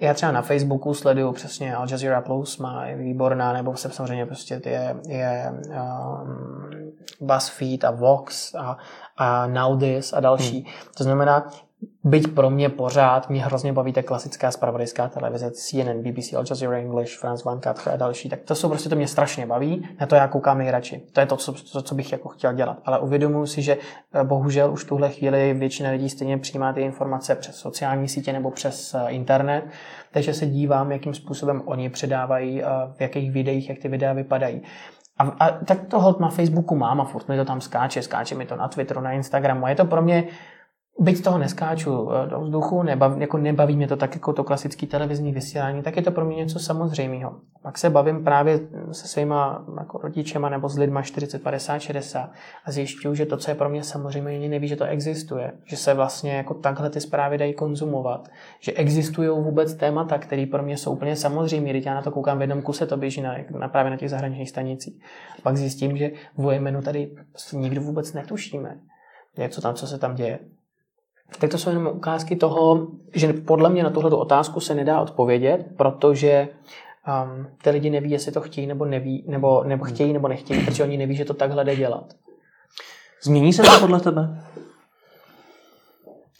[0.00, 4.26] já třeba na Facebooku sleduju přesně Al Jazeera Plus, má je výborná, nebo se samozřejmě
[4.26, 8.78] prostě je, je um, BuzzFeed a Vox a,
[9.16, 9.46] a
[9.78, 10.60] This a další.
[10.60, 10.72] Hmm.
[10.96, 11.50] To znamená,
[12.04, 16.78] Byť pro mě pořád, mě hrozně baví ta klasická spravodajská televize, CNN, BBC, Al Jazeera
[16.78, 20.14] English, France 24 a další, tak to jsou prostě, to mě strašně baví, na to
[20.14, 21.02] já koukám nejradši.
[21.12, 22.78] To je to, co, to, co bych jako chtěl dělat.
[22.84, 23.76] Ale uvědomuji si, že
[24.14, 28.50] eh, bohužel už tuhle chvíli většina lidí stejně přijímá ty informace přes sociální sítě nebo
[28.50, 29.64] přes eh, internet,
[30.12, 32.66] takže se dívám, jakým způsobem oni předávají, eh,
[32.96, 34.62] v jakých videích, jak ty videa vypadají.
[35.18, 38.34] A, a tak to hod na Facebooku mám a furt mi to tam skáče, skáče
[38.34, 39.64] mi to na Twitteru, na Instagramu.
[39.64, 40.24] A je to pro mě
[41.00, 44.86] byť toho neskáču eh, do vzduchu, nebav, jako nebaví mě to tak jako to klasické
[44.86, 47.34] televizní vysílání, tak je to pro mě něco samozřejmého.
[47.62, 48.60] Pak se bavím právě
[48.92, 52.30] se svýma jako rodičema nebo s lidma 40, 50, 60
[52.64, 55.76] a zjišťuju, že to, co je pro mě samozřejmě, oni neví, že to existuje, že
[55.76, 58.28] se vlastně jako takhle ty zprávy dají konzumovat,
[58.60, 62.38] že existují vůbec témata, které pro mě jsou úplně samozřejmé, když já na to koukám
[62.38, 65.02] v jednom kuse, to běží na, na právě na těch zahraničních stanicích.
[65.42, 67.10] Pak zjistím, že v jménu tady
[67.52, 68.78] nikdo vůbec netušíme,
[69.48, 70.38] co tam, co se tam děje.
[71.38, 75.66] Tak to jsou jenom ukázky toho, že podle mě na tuhle otázku se nedá odpovědět,
[75.76, 76.48] protože
[77.08, 80.82] um, ty lidi neví, jestli to chtějí nebo neví, nebo, nebo chtějí nebo nechtějí, protože
[80.82, 82.04] oni neví, že to takhle jde dělat.
[83.22, 84.44] Změní se to podle tebe?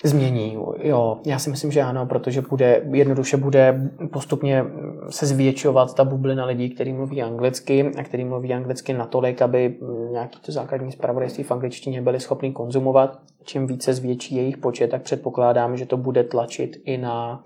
[0.04, 1.18] Změní, jo.
[1.26, 4.64] Já si myslím, že ano, protože bude, jednoduše bude postupně
[5.10, 9.78] se zvětšovat ta bublina lidí, kteří mluví anglicky a kteří mluví anglicky natolik, aby
[10.12, 13.18] nějaký to základní zpravodajství v angličtině byli schopni konzumovat.
[13.44, 17.44] Čím více zvětší jejich počet, tak předpokládám, že to bude tlačit i na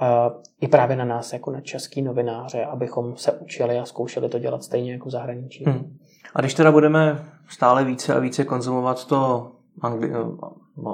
[0.00, 4.38] Uh, i právě na nás, jako na český novináře, abychom se učili a zkoušeli to
[4.38, 5.64] dělat stejně jako v zahraničí.
[5.64, 5.96] Hmm.
[6.34, 9.50] A když teda budeme stále více a více konzumovat to
[9.82, 10.36] angli-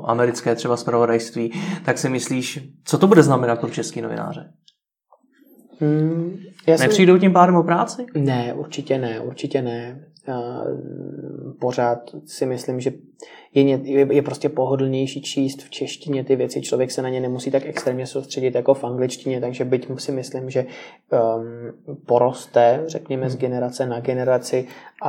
[0.04, 1.52] americké třeba zpravodajství,
[1.84, 4.52] tak si myslíš, co to bude znamenat pro český novináře?
[5.80, 8.06] Hmm, já Nepřijdou tím pádem o práci?
[8.14, 10.06] Ne, určitě ne, určitě ne.
[11.60, 12.92] Pořád si myslím, že
[13.54, 17.50] je, je, je prostě pohodlnější číst v češtině ty věci, člověk se na ně nemusí
[17.50, 23.32] tak extrémně soustředit jako v angličtině, takže byť si myslím, že um, poroste, řekněme, z
[23.32, 23.40] hmm.
[23.40, 24.66] generace na generaci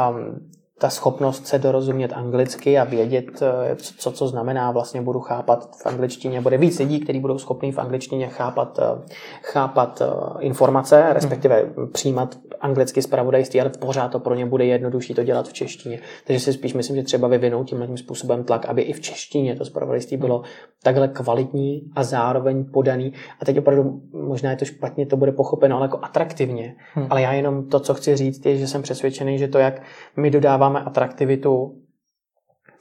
[0.09, 0.51] um,
[0.81, 5.85] ta schopnost se dorozumět anglicky a vědět, eh, co, co znamená, vlastně budu chápat v
[5.85, 6.41] angličtině.
[6.41, 9.01] Bude víc lidí, kteří budou schopni v angličtině chápat, eh,
[9.41, 10.05] chápat eh,
[10.39, 15.53] informace, respektive přijímat anglicky zpravodajství, ale pořád to pro ně bude jednodušší to dělat v
[15.53, 15.99] češtině.
[16.27, 19.65] Takže si spíš myslím, že třeba vyvinou tímhle způsobem tlak, aby i v češtině to
[19.65, 20.41] zpravodajství bylo
[20.83, 23.13] takhle kvalitní a zároveň podaný.
[23.39, 26.75] A teď opravdu možná je to špatně, to bude pochopeno, ale jako atraktivně.
[26.93, 27.07] Hmm.
[27.09, 29.81] Ale já jenom to, co chci říct, je, že jsem přesvědčený, že to, jak
[30.17, 31.81] my dodáváme atraktivitu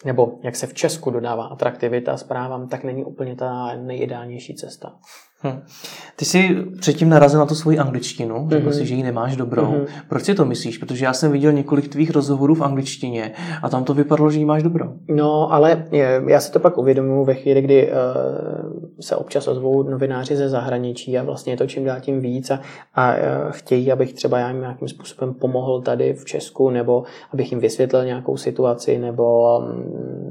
[0.04, 4.98] nebo jak se v Česku dodává atraktivita zprávám, tak není úplně ta nejideálnější cesta.
[5.42, 5.60] Hmm.
[6.16, 8.48] Ty jsi předtím narazil na tu svoji angličtinu, mm-hmm.
[8.48, 9.62] řekl si, že ji nemáš dobrou.
[9.62, 9.86] Mm-hmm.
[10.08, 10.78] Proč si to myslíš?
[10.78, 14.44] Protože já jsem viděl několik tvých rozhovorů v angličtině a tam to vypadalo, že ji
[14.44, 14.92] máš dobrou.
[15.08, 15.84] No, ale
[16.26, 17.96] já si to pak uvědomuji ve chvíli, kdy uh,
[19.00, 22.60] se občas ozvou novináři ze zahraničí a vlastně je to čím dál tím víc a,
[22.94, 27.52] a uh, chtějí, abych třeba já jim nějakým způsobem pomohl tady v Česku nebo abych
[27.52, 30.30] jim vysvětlil nějakou situaci nebo um,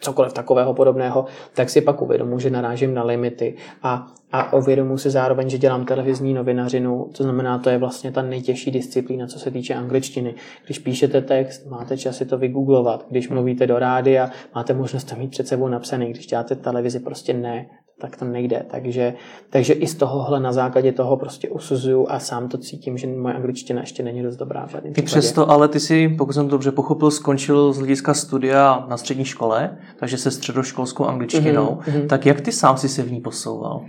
[0.00, 3.91] cokoliv takového podobného, tak si pak uvědomu, že narážím na limity a,
[4.32, 8.70] a uvědomu si zároveň, že dělám televizní novinařinu, to znamená, to je vlastně ta nejtěžší
[8.70, 10.34] disciplína, co se týče angličtiny.
[10.64, 15.16] Když píšete text, máte čas si to vygooglovat, když mluvíte do rádia, máte možnost to
[15.16, 17.66] mít před sebou napsaný, když děláte televizi, prostě ne
[18.02, 18.66] tak to nejde.
[18.70, 19.14] Takže,
[19.50, 23.34] takže i z tohohle na základě toho prostě usuzuju a sám to cítím, že moje
[23.34, 24.66] angličtina ještě není dost dobrá.
[24.66, 28.86] V I přesto, ale ty si, pokud jsem to dobře pochopil, skončil z hlediska studia
[28.88, 31.78] na střední škole, takže se středoškolskou angličtinou.
[31.80, 32.06] Mm-hmm.
[32.06, 33.84] Tak jak ty sám si se v ní posouval?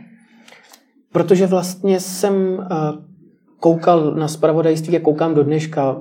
[1.12, 2.66] Protože vlastně jsem uh,
[3.60, 5.98] koukal na spravodajství a koukám do dneška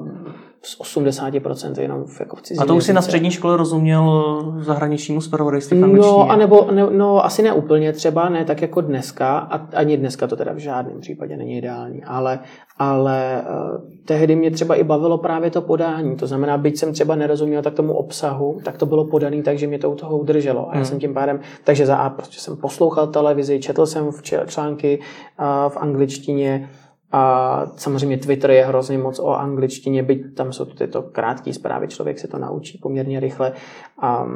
[0.64, 5.20] z 80% jenom v, jako v A to už si na střední škole rozuměl zahraničnímu
[5.20, 6.12] zpravodajství v angličtině?
[6.12, 10.26] No, anebo, ne, no, asi ne úplně třeba, ne tak jako dneska, a ani dneska
[10.26, 12.38] to teda v žádném případě není ideální, ale,
[12.78, 17.14] ale uh, tehdy mě třeba i bavilo právě to podání, to znamená, byť jsem třeba
[17.14, 20.70] nerozuměl tak tomu obsahu, tak to bylo podaný, takže mě to u toho udrželo.
[20.70, 20.84] A já hmm.
[20.84, 25.72] jsem tím pádem, takže za A prostě jsem poslouchal televizi, četl jsem v články uh,
[25.72, 26.68] v angličtině,
[27.12, 32.18] A samozřejmě Twitter je hrozně moc o angličtině, byť tam jsou tyto krátké zprávy, člověk
[32.18, 33.52] se to naučí poměrně rychle.
[33.98, 34.26] A,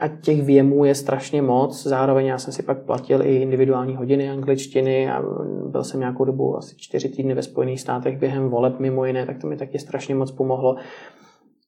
[0.00, 1.82] a těch věmů je strašně moc.
[1.82, 5.22] Zároveň já jsem si pak platil i individuální hodiny angličtiny a
[5.66, 9.38] byl jsem nějakou dobu asi čtyři týdny ve Spojených státech během voleb mimo jiné, tak
[9.38, 10.76] to mi taky strašně moc pomohlo.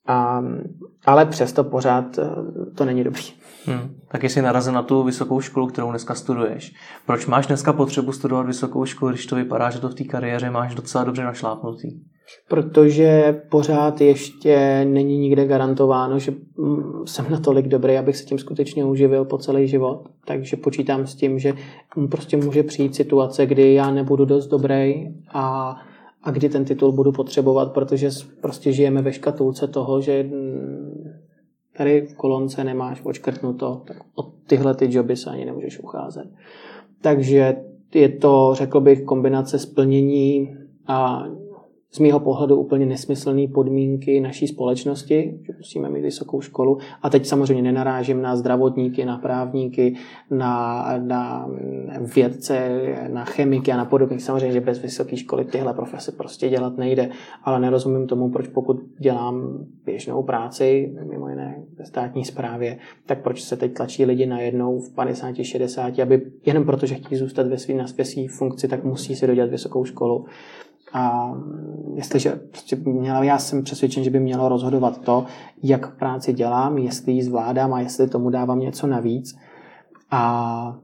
[0.06, 0.44] A,
[1.06, 2.30] ale přesto pořád eh,
[2.76, 3.22] to není dobrý.
[3.66, 3.94] Hmm.
[4.08, 6.72] Tak jsi narazil na tu vysokou školu, kterou dneska studuješ.
[7.06, 10.50] Proč máš dneska potřebu studovat vysokou školu, když to vypadá, že to v té kariéře
[10.50, 11.88] máš docela dobře našlápnutý?
[12.48, 18.84] Protože pořád ještě není nikde garantováno, že mm, jsem natolik dobrý, abych se tím skutečně
[18.84, 20.08] uživil po celý život.
[20.26, 21.54] Takže počítám s tím, že
[22.10, 24.94] prostě může přijít situace, kdy já nebudu dost dobrý
[25.34, 25.76] a
[26.26, 30.75] a kdy ten titul budu potřebovat, protože prostě žijeme ve škatulce toho, že mm,
[31.76, 36.28] tady v kolonce nemáš očkrtnuto, tak o tyhle ty joby se ani nemůžeš ucházet.
[37.00, 37.56] Takže
[37.94, 41.24] je to, řekl bych, kombinace splnění a
[41.96, 46.78] z mého pohledu úplně nesmyslné podmínky naší společnosti, že musíme mít vysokou školu.
[47.02, 49.94] A teď samozřejmě nenarážím na zdravotníky, na právníky,
[50.30, 51.48] na, na
[52.14, 54.22] vědce, na chemiky a na podobných.
[54.22, 57.10] Samozřejmě, že bez vysoké školy tyhle profese prostě dělat nejde,
[57.44, 63.42] ale nerozumím tomu, proč pokud dělám běžnou práci, mimo jiné ve státní správě, tak proč
[63.42, 67.74] se teď tlačí lidi najednou v 50, 60, aby jenom protože chtějí zůstat ve svý,
[67.74, 70.26] na své funkci, tak musí si dodělat vysokou školu.
[70.92, 71.34] A
[71.94, 75.24] jestliže prostě měla, já jsem přesvědčen, že by mělo rozhodovat to,
[75.62, 79.36] jak práci dělám, jestli ji zvládám a jestli tomu dávám něco navíc.
[80.10, 80.78] A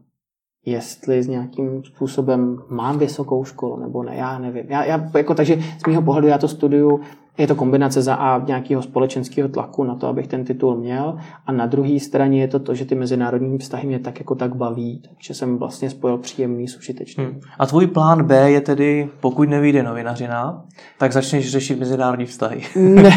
[0.67, 4.65] jestli s nějakým způsobem mám vysokou školu nebo ne, já nevím.
[4.69, 7.01] Já, já, jako, takže z mého pohledu já to studuju
[7.39, 11.53] je to kombinace za A nějakého společenského tlaku na to, abych ten titul měl a
[11.53, 15.03] na druhé straně je to to, že ty mezinárodní vztahy mě tak jako tak baví,
[15.09, 17.27] takže jsem vlastně spojil příjemný s užitečným.
[17.27, 17.41] Hmm.
[17.59, 20.65] A tvůj plán B je tedy, pokud nevyjde novinařina,
[20.99, 22.63] tak začneš řešit mezinárodní vztahy.
[22.77, 23.11] ne,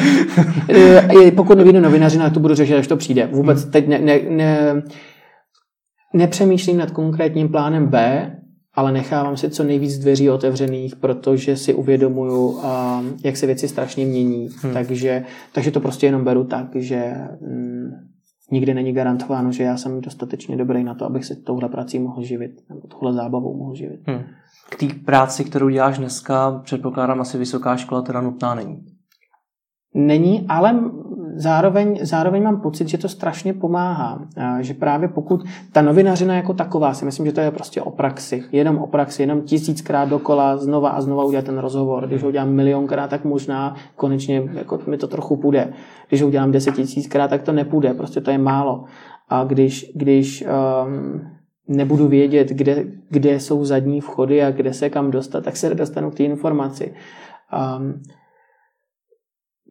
[1.36, 3.30] pokud nevyjde novinařina, to budu řešit, až to přijde.
[3.32, 3.72] Vůbec hmm.
[3.72, 4.84] teď ne, ne, ne,
[6.16, 8.32] nepřemýšlím nad konkrétním plánem B,
[8.74, 12.60] ale nechávám si co nejvíc dveří otevřených, protože si uvědomuju,
[13.24, 14.50] jak se věci strašně mění.
[14.62, 14.74] Hmm.
[14.74, 15.24] Takže,
[15.54, 17.92] takže to prostě jenom beru tak, že mm,
[18.52, 22.24] nikdy není garantováno, že já jsem dostatečně dobrý na to, abych se touhle prací mohl
[22.24, 24.00] živit, nebo tohle zábavou mohl živit.
[24.08, 24.24] Hmm.
[24.70, 28.86] K té práci, kterou děláš dneska, předpokládám asi vysoká škola teda nutná není.
[29.94, 30.80] Není, ale
[31.36, 34.22] zároveň, zároveň mám pocit, že to strašně pomáhá.
[34.60, 38.44] Že právě pokud ta novinařina jako taková, si myslím, že to je prostě o praxi.
[38.52, 42.08] Jenom o praxi, jenom tisíckrát dokola, znova a znova udělat ten rozhovor.
[42.08, 45.74] Když ho udělám milionkrát, tak možná konečně jako mi to trochu půjde.
[46.10, 48.84] Když ho udělám deset tisíckrát, tak to nepůjde, prostě to je málo.
[49.30, 50.46] A když, když
[50.86, 51.22] um,
[51.68, 56.12] nebudu vědět, kde, kde jsou zadní vchody a kde se kam dostat, tak se dostanu
[56.12, 56.94] k té informaci.
[57.78, 58.02] Um,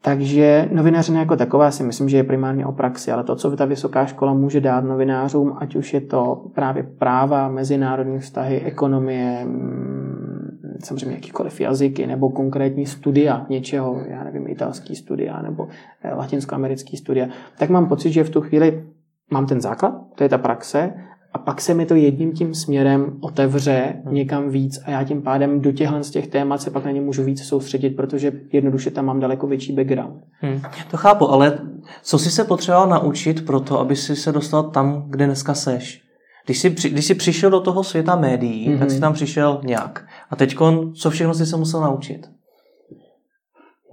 [0.05, 3.65] takže novinařina jako taková si myslím, že je primárně o praxi, ale to, co ta
[3.65, 10.79] vysoká škola může dát novinářům, ať už je to právě práva, mezinárodní vztahy, ekonomie, mm,
[10.85, 15.69] samozřejmě jakýkoliv jazyky, nebo konkrétní studia něčeho, já nevím, italský studia, nebo
[16.03, 17.27] eh, latinskoamerický studia,
[17.59, 18.85] tak mám pocit, že v tu chvíli
[19.31, 20.93] mám ten základ, to je ta praxe,
[21.35, 24.15] a pak se mi to jedním tím směrem otevře hmm.
[24.15, 27.01] někam víc a já tím pádem do těchhle z těch témat se pak na ně
[27.01, 30.23] můžu víc soustředit, protože jednoduše tam mám daleko větší background.
[30.41, 30.63] Hmm.
[30.91, 31.59] To chápu, ale
[32.03, 36.05] co jsi se potřeboval naučit pro to, aby si se dostal tam, kde dneska seš?
[36.47, 38.79] Když jsi, když jsi přišel do toho světa médií, mm-hmm.
[38.79, 40.07] tak jsi tam přišel nějak.
[40.31, 40.57] A teď
[40.95, 42.34] co všechno jsi se musel naučit?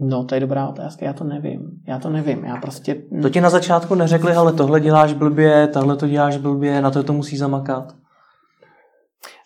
[0.04, 1.82] No, to je dobrá otázka, já to nevím.
[1.88, 2.96] Já to nevím, já prostě...
[3.22, 7.04] To ti na začátku neřekli, ale tohle děláš blbě, tohle to děláš blbě, na to
[7.04, 7.96] to musí zamakat.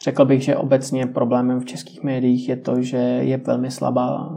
[0.05, 4.29] Řekl bych, že obecně problémem v českých médiích je to, že je velmi slabá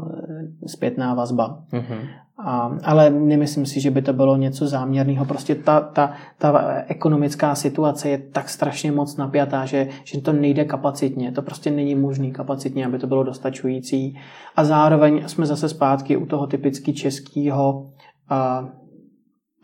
[0.64, 1.60] eh, zpětná vazba.
[1.72, 2.08] Mm-hmm.
[2.44, 5.24] A, ale nemyslím si, že by to bylo něco záměrného.
[5.24, 10.64] Prostě ta, ta, ta ekonomická situace je tak strašně moc napjatá, že, že to nejde
[10.64, 11.32] kapacitně.
[11.32, 14.18] To prostě není možný kapacitně, aby to bylo dostačující.
[14.56, 17.90] A zároveň jsme zase zpátky u toho typicky českého
[18.28, 18.68] a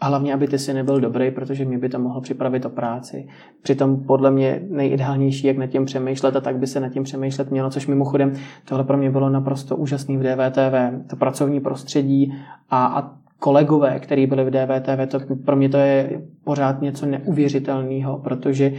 [0.05, 3.29] hlavně, aby ty si nebyl dobrý, protože mě by to mohlo připravit o práci.
[3.63, 7.51] Přitom podle mě nejideálnější, jak nad tím přemýšlet a tak by se nad tím přemýšlet
[7.51, 8.33] mělo, což mimochodem
[8.65, 11.07] tohle pro mě bylo naprosto úžasný v DVTV.
[11.11, 12.35] To pracovní prostředí
[12.71, 18.19] a, a kolegové, kteří byli v DVTV, to pro mě to je pořád něco neuvěřitelného,
[18.19, 18.73] protože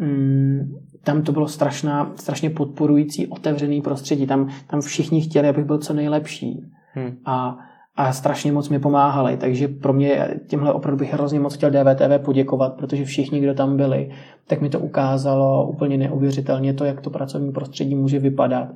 [0.00, 4.26] mm, tam to bylo strašná, strašně podporující, otevřený prostředí.
[4.26, 6.64] Tam, tam všichni chtěli, abych byl co nejlepší.
[6.94, 7.16] Hmm.
[7.24, 7.58] A
[7.96, 12.24] a strašně moc mi pomáhali, takže pro mě tímhle opravdu bych hrozně moc chtěl DVTV
[12.24, 14.10] poděkovat, protože všichni, kdo tam byli,
[14.46, 18.68] tak mi to ukázalo úplně neuvěřitelně to, jak to pracovní prostředí může vypadat,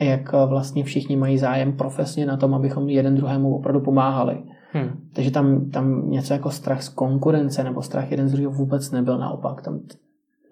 [0.00, 4.38] jak vlastně všichni mají zájem profesně na tom, abychom jeden druhému opravdu pomáhali.
[4.72, 4.90] Hmm.
[5.12, 9.18] Takže tam, tam něco jako strach z konkurence nebo strach jeden z druhého vůbec nebyl
[9.18, 9.62] naopak.
[9.62, 9.80] Tam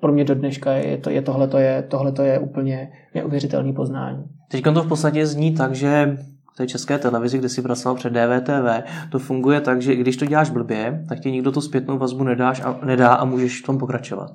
[0.00, 4.24] pro mě do dneška je, to, je tohle to je, tohleto je úplně neuvěřitelný poznání.
[4.50, 6.16] Teď to v podstatě zní tak, že
[6.58, 10.50] té české televizi, kde si pracoval před DVTV, to funguje tak, že když to děláš
[10.50, 14.30] blbě, tak ti nikdo tu zpětnou vazbu nedáš a, nedá a můžeš v tom pokračovat.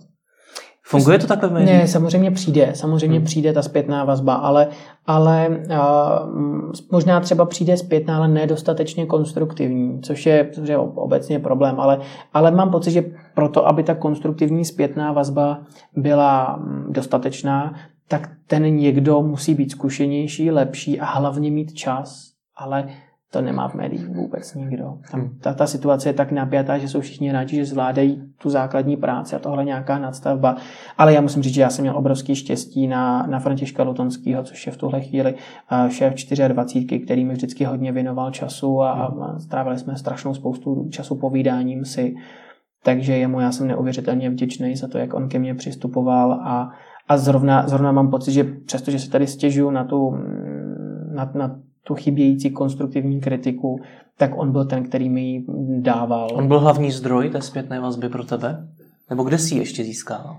[0.86, 1.80] Funguje to takhle v médiích?
[1.80, 3.26] Ne, samozřejmě přijde, samozřejmě hmm.
[3.26, 4.67] přijde ta zpětná vazba, ale,
[5.05, 11.80] ale uh, možná třeba přijde zpětná, ale nedostatečně konstruktivní, což je, což je obecně problém,
[11.80, 11.99] ale,
[12.34, 13.03] ale mám pocit, že
[13.34, 15.61] proto, aby ta konstruktivní zpětná vazba
[15.95, 16.59] byla
[16.89, 17.74] dostatečná,
[18.14, 22.89] tak ten někdo musí být zkušenější, lepší a hlavně mít čas, ale
[23.32, 24.97] to nemá v médiích vůbec nikdo.
[25.11, 25.39] Tam hmm.
[25.41, 29.36] ta, ta situace je tak napjatá, že jsou všichni rádi, že zvládají tu základní práci
[29.36, 30.57] a tohle nějaká nadstavba.
[30.97, 34.66] Ale já musím říct, že já jsem měl obrovský štěstí na, na Františka Lutonského, což
[34.66, 35.36] je v tuhle chvíli
[35.89, 36.14] šéf
[36.47, 41.86] 24, který mi vždycky hodně věnoval času a, a strávili jsme strašnou spoustu času povídáním
[41.86, 42.16] si.
[42.84, 46.72] Takže jemu já jsem neuvěřitelně vděčný za to, jak on ke mně přistupoval a,
[47.07, 50.17] a zrovna, zrovna mám pocit, že přestože se tady stěžuju na tu
[51.13, 53.79] na, na tu chybějící konstruktivní kritiku,
[54.17, 55.45] tak on byl ten, který mi ji
[55.79, 56.27] dával.
[56.33, 58.67] On byl hlavní zdroj té zpětné vazby pro tebe?
[59.09, 60.37] Nebo kde si ještě získal?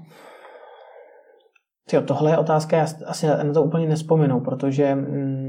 [1.89, 4.95] Tyjo, tohle je otázka, já asi na to úplně nespomenu, protože...
[4.95, 5.44] Mm,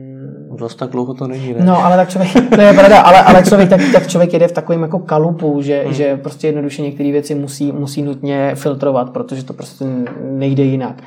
[0.55, 1.65] Dost tak dlouho to není, ne?
[1.65, 4.51] No, ale tak člověk, to je pravda, ale, ale člověk, tak, tak člověk jede v
[4.51, 5.93] takovém jako kalupu, že, hmm.
[5.93, 9.85] že prostě jednoduše některé věci musí, musí nutně filtrovat, protože to prostě
[10.21, 11.03] nejde jinak.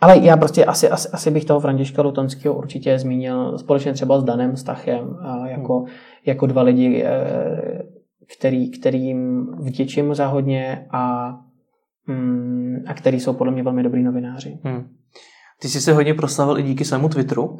[0.00, 4.24] Ale já prostě asi, asi, asi bych toho Františka Lutonského určitě zmínil společně třeba s
[4.24, 5.88] Danem Stachem a jako, hmm.
[6.26, 7.82] jako dva lidi, eh,
[8.38, 11.34] který, kterým vděčím za hodně a,
[12.06, 14.58] mm, a který jsou podle mě velmi dobrý novináři.
[14.64, 14.88] Hmm.
[15.60, 17.58] Ty jsi se hodně proslavil i díky svému Twitteru.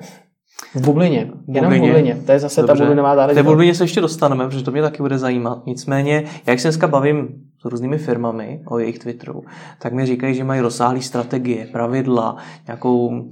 [0.74, 2.18] V bublině, jenom v bublině.
[2.26, 2.74] To je zase Dobře.
[2.74, 3.46] ta bublinová záležitost.
[3.46, 5.66] V bublině se ještě dostaneme, protože to mě taky bude zajímat.
[5.66, 7.28] Nicméně, jak se dneska bavím
[7.62, 9.42] s různými firmami o jejich Twitteru,
[9.78, 12.36] tak mi říkají, že mají rozsáhlé strategie, pravidla,
[12.66, 13.24] nějakou uh,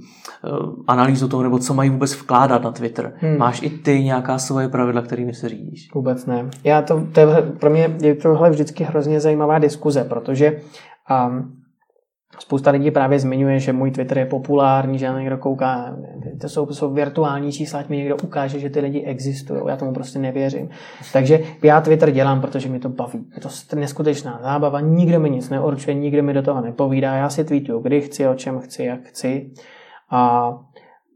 [0.87, 3.13] analýzu toho, nebo co mají vůbec vkládat na Twitter.
[3.17, 3.37] Hmm.
[3.37, 5.89] Máš i ty nějaká svoje pravidla, kterými se řídíš?
[5.95, 6.49] Vůbec ne.
[6.63, 7.27] Já to, to je,
[7.59, 10.61] pro mě je tohle vždycky hrozně zajímavá diskuze, protože
[11.27, 11.62] um,
[12.39, 15.95] Spousta lidí právě zmiňuje, že můj Twitter je populární, že na někdo kouká.
[16.41, 19.61] To jsou, jsou virtuální čísla, ať mi někdo ukáže, že ty lidi existují.
[19.67, 20.69] Já tomu prostě nevěřím.
[21.13, 23.25] Takže já Twitter dělám, protože mi to baví.
[23.35, 27.15] Je to neskutečná zábava, nikdo mi nic neurčuje, nikdo mi do toho nepovídá.
[27.15, 29.51] Já si tweetuju, kdy chci, o čem chci, jak chci.
[30.09, 30.53] A,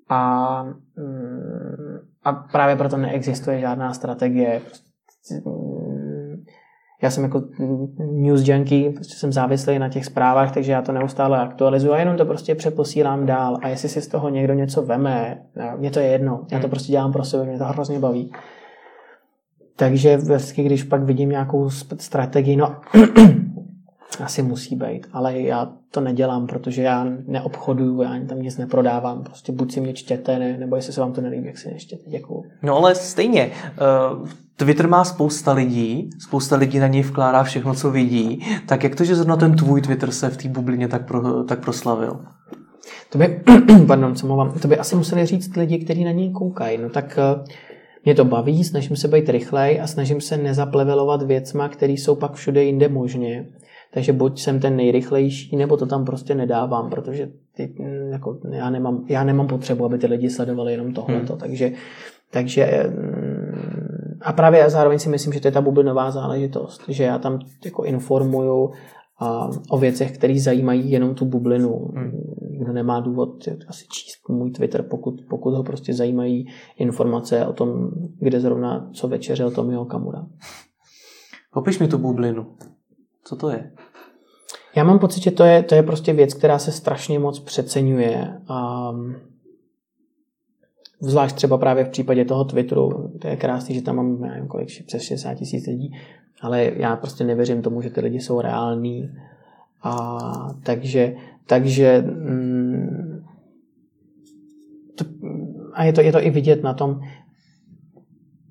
[0.09, 0.63] a,
[0.97, 4.61] mm, a právě proto neexistuje žádná strategie
[7.01, 7.43] já jsem jako
[8.11, 12.17] news junkie, prostě jsem závislý na těch zprávách, takže já to neustále aktualizuju a jenom
[12.17, 13.57] to prostě přeposílám dál.
[13.61, 15.41] A jestli si z toho někdo něco veme,
[15.77, 16.69] mě to je jedno, já to hmm.
[16.69, 18.31] prostě dělám pro sebe, mě to hrozně baví.
[19.75, 22.75] Takže vždycky, když pak vidím nějakou strategii, no
[24.23, 29.51] asi musí být, ale já to nedělám, protože já neobchoduju, já tam nic neprodávám, prostě
[29.51, 32.43] buď si mě čtěte, ne, nebo jestli se vám to nelíbí, jak si neštěte, děkuju.
[32.63, 33.51] No ale stejně,
[34.11, 38.95] uh, Twitter má spousta lidí, spousta lidí na něj vkládá všechno, co vidí, tak jak
[38.95, 42.19] to, že zrovna ten tvůj Twitter se v té bublině tak, pro, tak proslavil?
[43.09, 43.41] To by,
[43.87, 47.19] pardon, co mluvám, to by asi museli říct lidi, kteří na něj koukají, no tak
[47.37, 47.45] uh,
[48.05, 52.33] mě to baví, snažím se být rychlej a snažím se nezaplevelovat věcma, které jsou pak
[52.33, 53.45] všude jinde možně.
[53.93, 58.69] Takže buď jsem ten nejrychlejší, nebo to tam prostě nedávám, protože ty, mm, jako, já,
[58.69, 61.33] nemám, já nemám potřebu, aby ty lidi sledovali jenom tohleto.
[61.33, 61.39] Hmm.
[61.39, 61.71] Takže,
[62.31, 67.19] takže mm, a právě zároveň si myslím, že to je ta bublinová záležitost, že já
[67.19, 68.71] tam jako informuju
[69.19, 71.91] a, o věcech, které zajímají jenom tu bublinu.
[71.95, 72.11] Hmm.
[72.59, 77.89] Kdo nemá důvod asi číst můj Twitter, pokud, pokud ho prostě zajímají informace o tom,
[78.19, 80.25] kde zrovna co večeřel Tomio Kamura.
[81.53, 82.45] Popiš mi tu bublinu.
[83.27, 83.71] Co to je?
[84.75, 88.41] Já mám pocit, že to je, to je prostě věc, která se strašně moc přeceňuje.
[88.49, 89.15] Um,
[90.99, 93.11] zvlášť třeba právě v případě toho Twitteru.
[93.21, 95.93] To je krásný, že tam mám nevím, kolik, přes 60 tisíc lidí,
[96.41, 99.09] ale já prostě nevěřím tomu, že ty lidi jsou reální.
[99.83, 100.17] A
[100.63, 101.15] takže,
[101.45, 103.23] takže mm,
[104.95, 105.05] to,
[105.73, 106.99] a je to, je to i vidět na tom,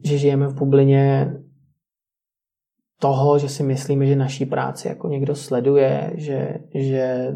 [0.05, 1.33] že žijeme v bublině
[3.01, 7.34] toho, že si myslíme, že naší práci jako někdo sleduje, že, že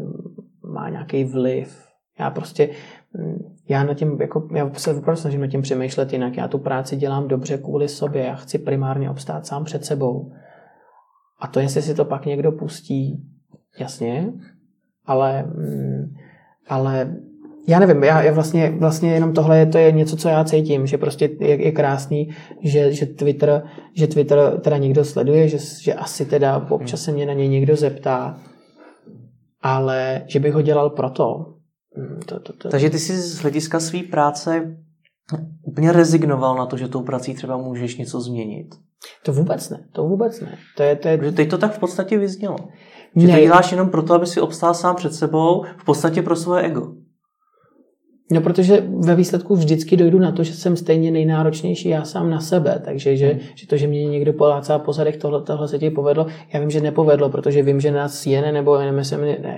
[0.63, 1.87] má nějaký vliv.
[2.19, 2.69] Já prostě,
[3.69, 6.37] já na tím, jako, já se opravdu snažím na tím přemýšlet jinak.
[6.37, 8.23] Já tu práci dělám dobře kvůli sobě.
[8.23, 10.31] Já chci primárně obstát sám před sebou.
[11.39, 13.27] A to, jestli si to pak někdo pustí,
[13.79, 14.33] jasně,
[15.05, 15.51] ale,
[16.67, 17.15] ale
[17.67, 20.87] já nevím, já, já vlastně, vlastně jenom tohle je, to je něco, co já cítím,
[20.87, 22.29] že prostě je, je krásný,
[22.63, 27.25] že, že, Twitter, že Twitter teda někdo sleduje, že, že asi teda občas se mě
[27.25, 28.39] na něj někdo zeptá,
[29.61, 31.45] ale že bych ho dělal proto.
[31.97, 32.69] Hmm, to, to, to.
[32.69, 34.77] Takže ty jsi z hlediska své práce
[35.63, 38.67] úplně rezignoval na to, že tou prací třeba můžeš něco změnit.
[39.23, 40.57] To vůbec ne, to vůbec ne.
[40.77, 41.17] To je, to je...
[41.17, 42.55] Protože teď to tak v podstatě vyznělo.
[43.15, 43.33] Že ne.
[43.33, 46.93] to děláš jenom proto, aby si obstál sám před sebou, v podstatě pro svoje ego.
[48.31, 52.39] No, protože ve výsledku vždycky dojdu na to, že jsem stejně nejnáročnější já sám na
[52.39, 53.39] sebe, takže že, hmm.
[53.55, 56.69] že to, že mě někdo polácá po zadech, tohle, tohle se ti povedlo, já vím,
[56.69, 58.91] že nepovedlo, protože vím, že na CNN nebo ne,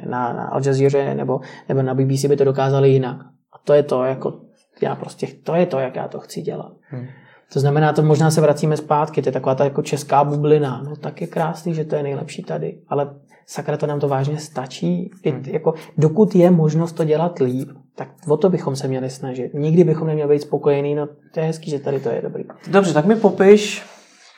[0.09, 3.17] na, na Al Jazeera nebo, nebo na BBC by to dokázali jinak.
[3.53, 4.39] A to je to, jako
[4.81, 6.71] já prostě, to je to, jak já to chci dělat.
[6.81, 7.05] Hmm.
[7.53, 10.83] To znamená, to možná se vracíme zpátky, to je taková ta jako česká bublina.
[10.89, 13.15] No tak je krásný, že to je nejlepší tady, ale
[13.45, 15.11] sakra, to nám to vážně stačí.
[15.25, 15.43] Hmm.
[15.47, 19.53] Jako, dokud je možnost to dělat líp, tak o to bychom se měli snažit.
[19.53, 22.43] Nikdy bychom neměli být spokojení, no to je hezký, že tady to je dobrý.
[22.67, 23.83] Dobře, tak mi popiš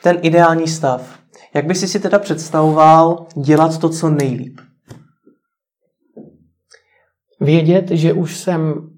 [0.02, 1.18] ten ideální stav.
[1.54, 4.60] Jak bys si teda představoval dělat to, co nejlíp?
[7.40, 8.90] Vědět, že už jsem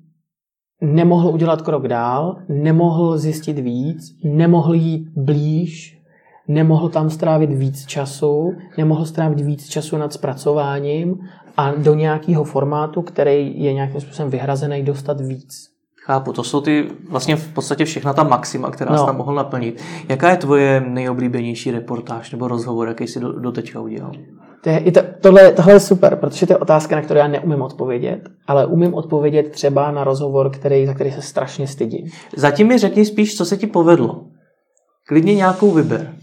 [0.80, 5.97] nemohl udělat krok dál, nemohl zjistit víc, nemohl jít blíž,
[6.48, 11.18] nemohl tam strávit víc času, nemohl strávit víc času nad zpracováním
[11.56, 15.68] a do nějakého formátu, který je nějakým způsobem vyhrazený, dostat víc.
[16.04, 18.98] Chápu, to jsou ty vlastně v podstatě všechna ta maxima, která no.
[18.98, 19.82] jsi tam mohl naplnit.
[20.08, 24.12] Jaká je tvoje nejoblíbenější reportáž nebo rozhovor, jaký jsi do, do teďka udělal?
[24.64, 27.62] To je, to, tohle, tohle je super, protože to je otázka, na kterou já neumím
[27.62, 32.06] odpovědět, ale umím odpovědět třeba na rozhovor, který, za který se strašně stydím.
[32.36, 34.24] Zatím mi řekni spíš, co se ti povedlo.
[35.08, 36.14] Klidně nějakou vyber.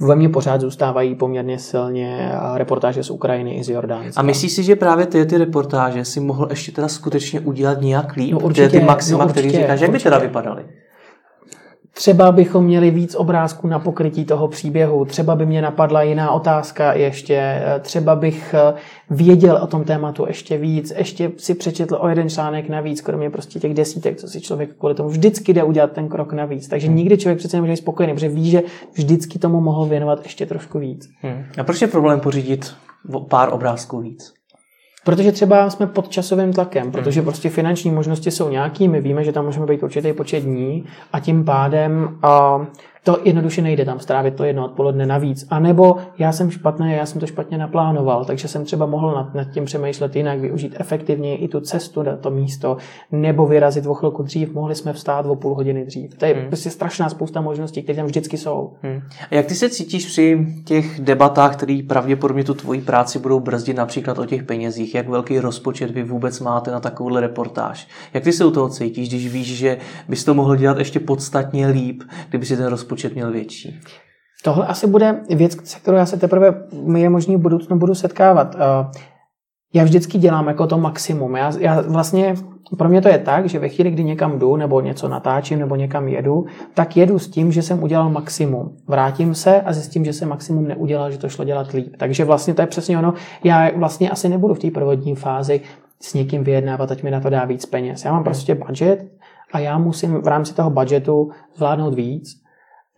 [0.00, 4.20] Ve mně pořád zůstávají poměrně silně reportáže z Ukrajiny i z Jordánska.
[4.20, 8.16] A myslíš si, že právě ty, ty reportáže si mohl ještě teda skutečně udělat nějak
[8.16, 8.32] líp?
[8.32, 10.64] No určitě, ty maxima, no určitě, který říkáš, jak by teda vypadaly?
[11.94, 16.92] Třeba bychom měli víc obrázků na pokrytí toho příběhu, třeba by mě napadla jiná otázka
[16.92, 18.74] ještě, třeba bych eh,
[19.10, 23.60] věděl o tom tématu ještě víc, ještě si přečetl o jeden článek navíc, kromě prostě
[23.60, 26.68] těch desítek, co si člověk kvůli tomu vždycky jde udělat ten krok navíc.
[26.68, 26.96] Takže hmm.
[26.96, 28.62] nikdy člověk přece nemůže být spokojený, protože ví, že
[28.92, 31.08] vždycky tomu mohl věnovat ještě trošku víc.
[31.22, 31.44] Hmm.
[31.58, 32.74] A proč je problém pořídit
[33.28, 34.32] pár obrázků víc?
[35.04, 39.32] Protože třeba jsme pod časovým tlakem, protože prostě finanční možnosti jsou nějaký, my víme, že
[39.32, 42.66] tam můžeme být určitý počet dní a tím pádem uh,
[43.04, 45.46] to jednoduše nejde tam strávit to jedno odpoledne navíc.
[45.50, 49.34] A nebo já jsem špatný, já jsem to špatně naplánoval, takže jsem třeba mohl nad,
[49.34, 52.76] nad tím přemýšlet jinak, využít efektivně i tu cestu na to místo,
[53.12, 56.14] nebo vyrazit o chvilku dřív, mohli jsme vstát o půl hodiny dřív.
[56.14, 56.46] To je hmm.
[56.46, 58.72] prostě strašná spousta možností, které tam vždycky jsou.
[58.82, 59.02] Hmm.
[59.30, 63.76] A jak ty se cítíš při těch debatách, které pravděpodobně tu tvoji práci budou brzdit
[63.76, 64.94] například o těch penězích?
[64.94, 67.88] Jak velký rozpočet vy vůbec máte na takovouhle reportáž?
[68.14, 69.78] Jak ty se u toho cítíš, když víš, že
[70.08, 73.80] bys to mohl dělat ještě podstatně líp, kdyby si ten rozpočet rozpočet měl větší.
[74.44, 76.54] Tohle asi bude věc, se kterou já se teprve
[76.96, 78.54] je možný v budoucnu budu setkávat.
[78.54, 79.00] Eh,
[79.74, 81.36] já vždycky dělám jako to maximum.
[81.36, 82.34] Já, já vlastně,
[82.78, 85.76] pro mě to je tak, že ve chvíli, kdy někam jdu, nebo něco natáčím, nebo
[85.76, 88.76] někam jedu, tak jedu s tím, že jsem udělal maximum.
[88.88, 91.96] Vrátím se a zjistím, že jsem maximum neudělal, že to šlo dělat líp.
[91.98, 93.14] Takže vlastně to je přesně ono.
[93.44, 95.60] Já vlastně asi nebudu v té prvotní fázi
[96.00, 98.04] s někým vyjednávat, ať mi na to dá víc peněz.
[98.04, 99.08] Já mám prostě budget
[99.52, 102.42] a já musím v rámci toho budgetu zvládnout víc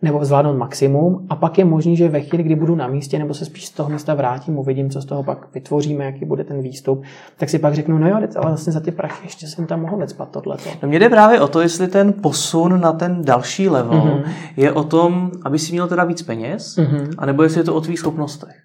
[0.01, 3.33] nebo zvládnout maximum a pak je možný, že ve chvíli, kdy budu na místě nebo
[3.33, 6.61] se spíš z toho místa vrátím, uvidím, co z toho pak vytvoříme, jaký bude ten
[6.61, 7.03] výstup,
[7.37, 9.97] tak si pak řeknu, no jo, ale vlastně za ty prachy ještě jsem tam mohl
[9.97, 10.69] vecpat tohleto.
[10.83, 14.23] No mě jde právě o to, jestli ten posun na ten další level mm-hmm.
[14.57, 17.09] je o tom, aby si měl teda víc peněz, mm-hmm.
[17.17, 18.55] anebo jestli je to o tvých schopnostech.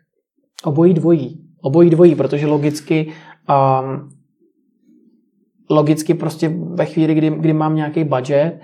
[0.64, 1.47] Obojí dvojí.
[1.62, 3.12] Obojí dvojí, protože logicky
[3.49, 4.09] um,
[5.70, 8.61] logicky prostě ve chvíli, kdy, kdy mám nějaký budget,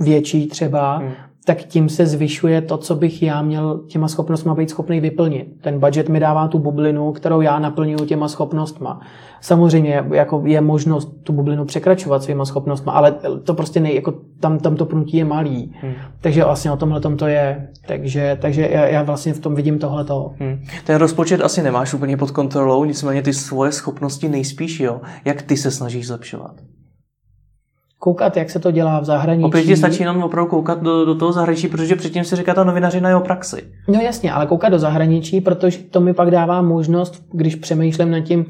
[0.00, 1.12] větší třeba, hmm
[1.44, 5.46] tak tím se zvyšuje to, co bych já měl těma schopnostmi být schopný vyplnit.
[5.60, 9.00] Ten budget mi dává tu bublinu, kterou já naplňuji těma schopnostma.
[9.40, 13.14] Samozřejmě jako je možnost tu bublinu překračovat svýma schopnostma, ale
[13.44, 15.74] to prostě nej, jako tam, tam to pnutí je malý.
[15.80, 15.94] Hmm.
[16.20, 17.68] Takže vlastně o tomhle to je.
[17.86, 20.32] Takže, takže já, já vlastně v tom vidím tohleto.
[20.38, 20.60] Hmm.
[20.84, 25.00] Ten rozpočet asi nemáš úplně pod kontrolou, nicméně ty svoje schopnosti nejspíš, jo.
[25.24, 26.54] Jak ty se snažíš zlepšovat?
[28.02, 29.44] Koukat, jak se to dělá v zahraničí.
[29.44, 32.64] Opět ti stačí jenom opravdu koukat do, do toho zahraničí, protože předtím si říká ta
[32.64, 33.62] novinařina jeho praxi.
[33.88, 38.20] No jasně, ale koukat do zahraničí, protože to mi pak dává možnost, když přemýšlím nad
[38.20, 38.46] tím,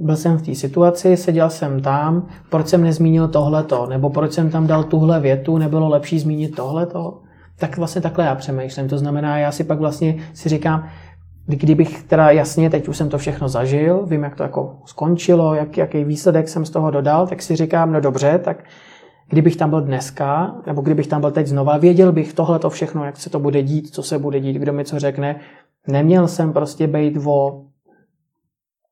[0.00, 4.50] byl jsem v té situaci, seděl jsem tam, proč jsem nezmínil tohleto, nebo proč jsem
[4.50, 7.18] tam dal tuhle větu, nebylo lepší zmínit tohleto.
[7.58, 8.88] Tak vlastně takhle já přemýšlím.
[8.88, 10.88] To znamená, já si pak vlastně si říkám,
[11.46, 15.76] kdybych teda jasně, teď už jsem to všechno zažil, vím, jak to jako skončilo, jak,
[15.76, 18.64] jaký výsledek jsem z toho dodal, tak si říkám, no dobře, tak
[19.30, 23.04] kdybych tam byl dneska, nebo kdybych tam byl teď znova, věděl bych tohle to všechno,
[23.04, 25.40] jak se to bude dít, co se bude dít, kdo mi co řekne.
[25.88, 27.64] Neměl jsem prostě být o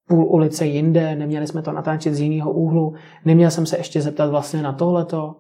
[0.09, 4.31] půl ulice jinde, neměli jsme to natáčet z jiného úhlu, neměl jsem se ještě zeptat
[4.31, 5.37] vlastně na tohleto.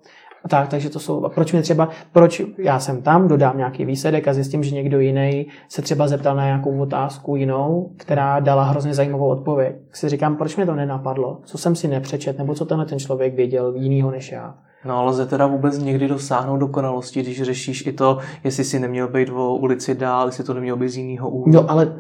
[0.49, 4.33] Tak, takže to jsou, proč mě třeba, proč já jsem tam, dodám nějaký výsledek a
[4.33, 9.29] zjistím, že někdo jiný se třeba zeptal na nějakou otázku jinou, která dala hrozně zajímavou
[9.29, 9.77] odpověď.
[9.93, 13.35] Si říkám, proč mě to nenapadlo, co jsem si nepřečet, nebo co tenhle ten člověk
[13.35, 14.55] věděl jinýho než já.
[14.85, 19.09] No ale lze teda vůbec někdy dosáhnout dokonalosti, když řešíš i to, jestli si neměl
[19.09, 21.53] být o ulici dál, jestli to nemělo být z jiného úhlu.
[21.53, 21.97] No ale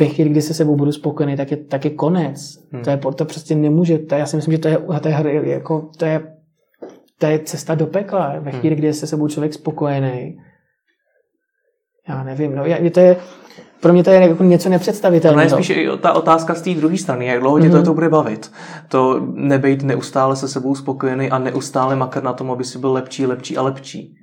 [0.00, 2.58] ve chvíli, kdy se sebou budu spokojený, tak je, tak je konec.
[2.72, 2.82] Hmm.
[2.82, 5.90] To, je, to prostě nemůže, to, já si myslím, že to je, to je, jako,
[5.96, 6.36] to je,
[7.18, 8.34] to je cesta do pekla.
[8.40, 8.78] Ve chvíli, hmm.
[8.78, 10.38] kdy je se sebou člověk spokojený,
[12.08, 13.16] já nevím, no, je, to je,
[13.80, 15.58] pro mě to je jako něco nepředstavitelného.
[15.58, 17.72] Je spíš ta otázka z té druhé strany, jak dlouho tě mm-hmm.
[17.72, 18.52] to, to bude bavit.
[18.88, 23.26] To nebejt neustále se sebou spokojený a neustále makat na tom, aby si byl lepší,
[23.26, 24.16] lepší a lepší.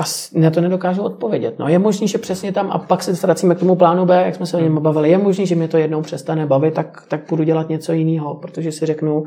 [0.00, 0.04] A
[0.34, 1.58] na to nedokážu odpovědět.
[1.58, 4.34] No, je možný, že přesně tam, a pak se vracíme k tomu plánu B, jak
[4.34, 7.20] jsme se o něm bavili, je možný, že mě to jednou přestane bavit, tak, tak
[7.28, 9.24] budu dělat něco jiného, protože si řeknu,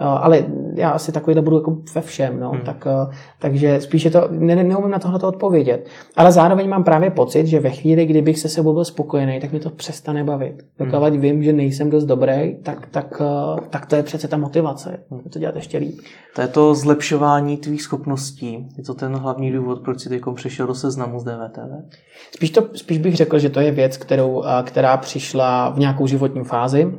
[0.00, 0.44] ale
[0.74, 2.50] já asi takovýhle budu jako ve všem, no.
[2.50, 2.60] Hmm.
[2.60, 5.88] Tak, eh, takže spíše to, ne, neumím na tohle odpovědět.
[6.16, 9.60] Ale zároveň mám právě pocit, že ve chvíli, kdybych se sebou byl spokojený, tak mi
[9.60, 10.62] to přestane bavit.
[10.78, 11.20] Dokud hmm.
[11.20, 15.00] vím, že nejsem dost dobrý, tak, tak, eh, tak to je přece ta motivace.
[15.10, 15.20] Hmm.
[15.32, 15.98] To dělat ještě líp.
[16.34, 18.68] To je to zlepšování tvých schopností.
[18.78, 21.96] Je to ten hlavní důvod, proč jsi teď přešel do seznamu z DVTV?
[22.34, 26.44] Spíš, to, spíš bych řekl, že to je věc, kterou, která přišla v nějakou životní
[26.44, 26.92] fázi,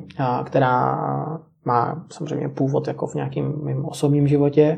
[0.46, 0.98] která
[1.68, 4.78] má samozřejmě původ jako v nějakém mým osobním životě,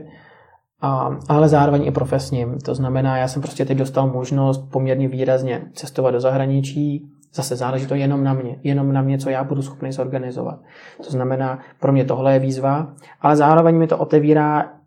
[0.81, 2.57] a, ale zároveň i profesním.
[2.59, 7.87] To znamená, já jsem prostě teď dostal možnost poměrně výrazně cestovat do zahraničí, Zase záleží
[7.87, 10.59] to jenom na mě, jenom na mě, co já budu schopný zorganizovat.
[11.03, 14.78] To znamená, pro mě tohle je výzva, ale zároveň mi to otevírá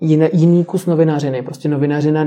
[0.00, 1.42] jiný, jiný kus novinařiny.
[1.42, 2.26] Prostě novinařina,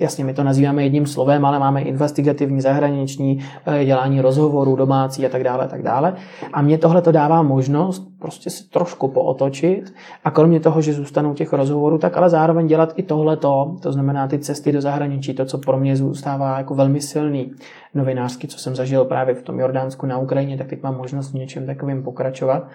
[0.00, 5.28] jasně, my to nazýváme jedním slovem, ale máme investigativní, zahraniční, uh, dělání rozhovorů, domácí a
[5.28, 6.14] tak dále, tak dále.
[6.52, 11.34] A mě tohle to dává možnost prostě se trošku pootočit a kromě toho, že zůstanou
[11.34, 15.44] těch rozhovorů, tak ale zároveň dělat i tohleto, to znamená ty cesty do zahraničí, to,
[15.44, 17.52] co pro mě zůstává jako velmi silný
[17.94, 21.34] novinářský, co jsem zažil právě v tom Jordánsku na Ukrajině, tak teď mám možnost v
[21.34, 22.68] něčem takovým pokračovat.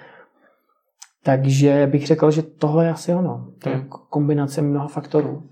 [1.23, 3.47] Takže bych řekl, že tohle je asi ono.
[3.59, 3.89] To je hmm.
[4.09, 5.43] kombinace mnoha faktorů.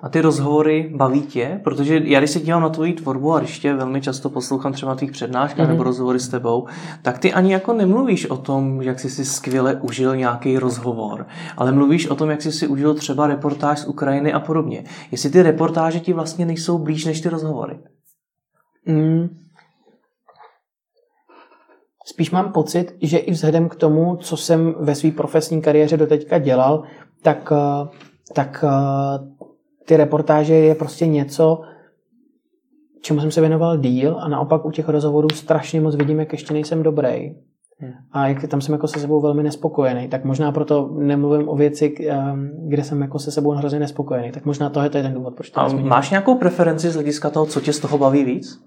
[0.00, 1.60] A ty rozhovory baví tě?
[1.64, 4.94] Protože já když se dívám na tvoji tvorbu a když tě velmi často poslouchám třeba
[4.94, 5.70] tvých přednáškách mm-hmm.
[5.70, 6.66] nebo rozhovory s tebou,
[7.02, 11.72] tak ty ani jako nemluvíš o tom, jak jsi si skvěle užil nějaký rozhovor, ale
[11.72, 14.84] mluvíš o tom, jak jsi si užil třeba reportáž z Ukrajiny a podobně.
[15.10, 17.78] Jestli ty reportáže ti vlastně nejsou blíž než ty rozhovory?
[18.86, 19.28] Mm,
[22.10, 26.38] Spíš mám pocit, že i vzhledem k tomu, co jsem ve své profesní kariéře doteďka
[26.38, 26.82] dělal,
[27.22, 27.88] tak, eh,
[28.34, 29.48] tak eh,
[29.84, 31.60] ty reportáže je prostě něco,
[33.00, 36.54] čemu jsem se věnoval díl a naopak u těch rozhovorů strašně moc vidím, jak ještě
[36.54, 37.30] nejsem dobrý.
[37.80, 37.92] Hmm.
[38.12, 41.94] A jak tam jsem jako se sebou velmi nespokojený, tak možná proto nemluvím o věci,
[42.08, 42.16] eh,
[42.68, 44.32] kde jsem jako se sebou hrozně nespokojený.
[44.32, 47.46] Tak možná tohle je ten důvod, proč to A máš nějakou preferenci z hlediska toho,
[47.46, 48.60] co tě z toho baví víc?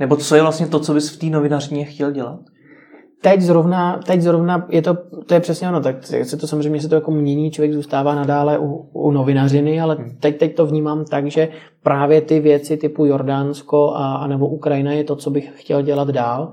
[0.00, 2.40] Nebo co je vlastně to, co bys v té novinařině chtěl dělat?
[3.22, 4.94] Teď zrovna, teď zrovna je to,
[5.26, 8.58] to je přesně ono, tak se to samozřejmě se to jako mění, člověk zůstává nadále
[8.58, 10.16] u, u novinařiny, ale hmm.
[10.20, 11.48] teď, teď to vnímám tak, že
[11.82, 16.08] právě ty věci typu Jordánsko a, a nebo Ukrajina je to, co bych chtěl dělat
[16.08, 16.52] dál.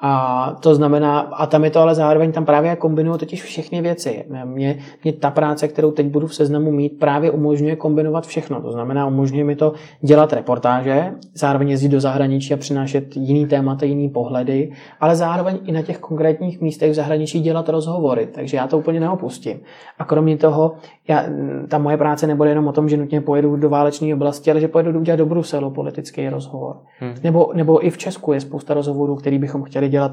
[0.00, 4.24] A to znamená, a tam je to ale zároveň, tam právě kombinuju totiž všechny věci.
[4.44, 8.60] Mě, mě ta práce, kterou teď budu v seznamu mít, právě umožňuje kombinovat všechno.
[8.60, 13.86] To znamená, umožňuje mi to dělat reportáže, zároveň jezdit do zahraničí a přinášet jiný témata,
[13.86, 18.28] jiný pohledy, ale zároveň i na těch konkrétních místech v zahraničí dělat rozhovory.
[18.34, 19.60] Takže já to úplně neopustím.
[19.98, 20.72] A kromě toho,
[21.08, 21.24] já,
[21.68, 24.68] ta moje práce nebude jenom o tom, že nutně pojedu do válečné oblasti, ale že
[24.68, 26.76] pojedu udělat do Bruselu politický rozhovor.
[26.98, 27.14] Hmm.
[27.22, 30.12] Nebo, nebo i v Česku je spousta rozhovorů, který bychom chtěli dělat,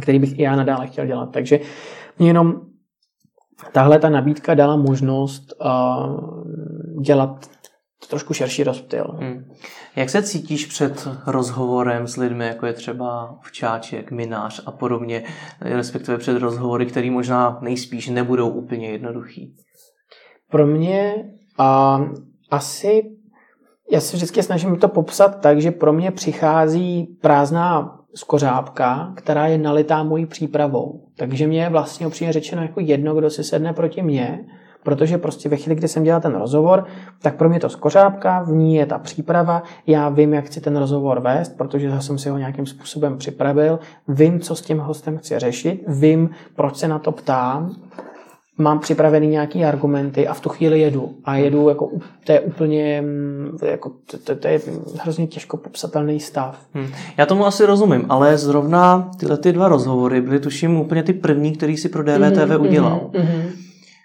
[0.00, 1.26] který bych i já nadále chtěl dělat.
[1.32, 1.60] Takže
[2.18, 2.60] mě jenom
[3.72, 7.50] tahle ta nabídka dala možnost uh, dělat
[8.08, 9.04] trošku širší rozptyl.
[9.20, 9.44] Hmm.
[9.96, 15.22] Jak se cítíš před rozhovorem s lidmi, jako je třeba Včáček, Minář a podobně,
[15.60, 19.56] respektive před rozhovory, které možná nejspíš nebudou úplně jednoduchý?
[20.50, 21.14] Pro mě
[21.58, 22.00] a,
[22.50, 23.02] asi,
[23.92, 29.58] já se vždycky snažím to popsat tak, že pro mě přichází prázdná skořápka, která je
[29.58, 31.00] nalitá mojí přípravou.
[31.16, 34.44] Takže mě je vlastně upřímně řečeno jako jedno, kdo si sedne proti mně,
[34.82, 36.84] Protože prostě ve chvíli, kdy jsem dělal ten rozhovor,
[37.22, 40.76] tak pro mě to skořápka, v ní je ta příprava, já vím, jak chci ten
[40.76, 45.38] rozhovor vést, protože jsem si ho nějakým způsobem připravil, vím, co s tím hostem chci
[45.38, 47.74] řešit, vím, proč se na to ptám,
[48.58, 51.14] mám připravený nějaký argumenty a v tu chvíli jedu.
[51.24, 51.90] A jedu, jako,
[52.24, 53.92] to je úplně, mm, jako,
[54.24, 54.60] to, to je
[55.00, 56.66] hrozně těžko popsatelný stav.
[56.74, 56.88] Hmm.
[57.16, 61.56] Já tomu asi rozumím, ale zrovna tyhle ty dva rozhovory byly tuším úplně ty první,
[61.56, 63.10] který si pro DVTV mm-hmm, udělal.
[63.12, 63.42] Mm-hmm.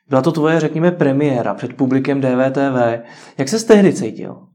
[0.10, 3.04] Byla to tvoje, řekněme, premiéra před publikem DVTV.
[3.38, 4.48] Jak se tehdy cítil?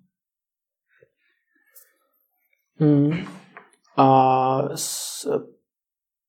[2.78, 3.12] Hmm.
[3.96, 5.26] A s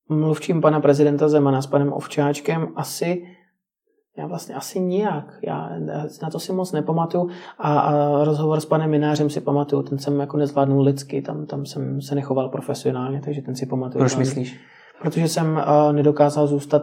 [0.09, 3.23] mluvčím pana prezidenta Zemana s panem Ovčáčkem asi
[4.17, 5.39] já vlastně asi nijak.
[5.43, 5.69] Já
[6.23, 7.29] na to si moc nepamatuju.
[7.57, 9.83] A, a rozhovor s panem Minářem si pamatuju.
[9.83, 11.21] Ten jsem jako nezvládnul lidsky.
[11.21, 13.99] Tam, tam jsem se nechoval profesionálně, takže ten si pamatuju.
[13.99, 14.59] Proč myslíš?
[15.01, 16.81] Protože jsem uh, nedokázal zůstat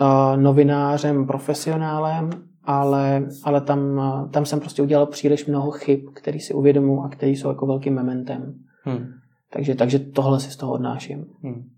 [0.00, 2.30] uh, novinářem, profesionálem,
[2.64, 7.08] ale, ale tam, uh, tam jsem prostě udělal příliš mnoho chyb, který si uvědomuji a
[7.08, 8.54] který jsou jako velkým mementem.
[8.84, 9.06] Hmm.
[9.52, 11.26] Takže, takže tohle si z toho odnáším.
[11.42, 11.68] Hmm.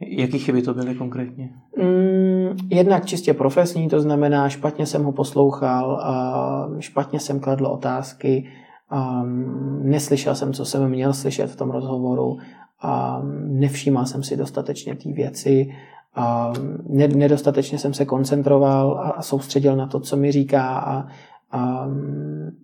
[0.00, 1.50] Jaký chyby to byly konkrétně?
[1.78, 2.25] Mm,
[2.70, 6.02] jednak čistě profesní, to znamená, špatně jsem ho poslouchal,
[6.78, 8.48] špatně jsem kladl otázky,
[9.82, 12.38] neslyšel jsem, co jsem měl slyšet v tom rozhovoru,
[13.44, 15.68] nevšímal jsem si dostatečně té věci,
[16.94, 21.06] nedostatečně jsem se koncentroval a soustředil na to, co mi říká a,
[21.52, 21.88] a,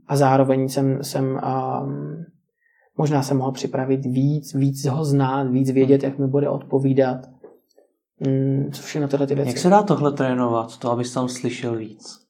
[0.08, 1.86] a zároveň jsem, jsem a,
[2.96, 7.26] Možná se mohl připravit víc, víc ho znát, víc vědět, jak mi bude odpovídat.
[8.26, 9.50] Mm, co všechno tyhle ty věci.
[9.50, 12.22] Jak se dá tohle trénovat, to, abys tam slyšel víc?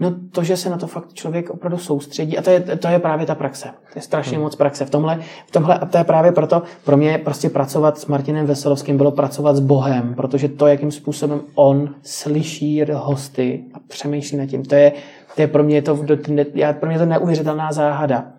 [0.00, 2.98] No to, že se na to fakt člověk opravdu soustředí a to je, to je
[2.98, 3.68] právě ta praxe.
[3.92, 4.44] To je strašně hmm.
[4.44, 4.84] moc praxe.
[4.84, 8.46] V tomhle, v tomhle, a to je právě proto, pro mě prostě pracovat s Martinem
[8.46, 14.46] Veselovským bylo pracovat s Bohem, protože to, jakým způsobem on slyší hosty a přemýšlí nad
[14.46, 14.92] tím, to je,
[15.34, 15.98] to je pro mě to,
[16.54, 18.32] já, pro mě to neuvěřitelná záhada.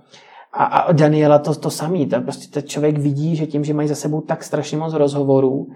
[0.53, 2.07] A, a Daniela to, to samý.
[2.07, 5.67] To prostě ten člověk vidí, že tím, že mají za sebou tak strašně moc rozhovorů,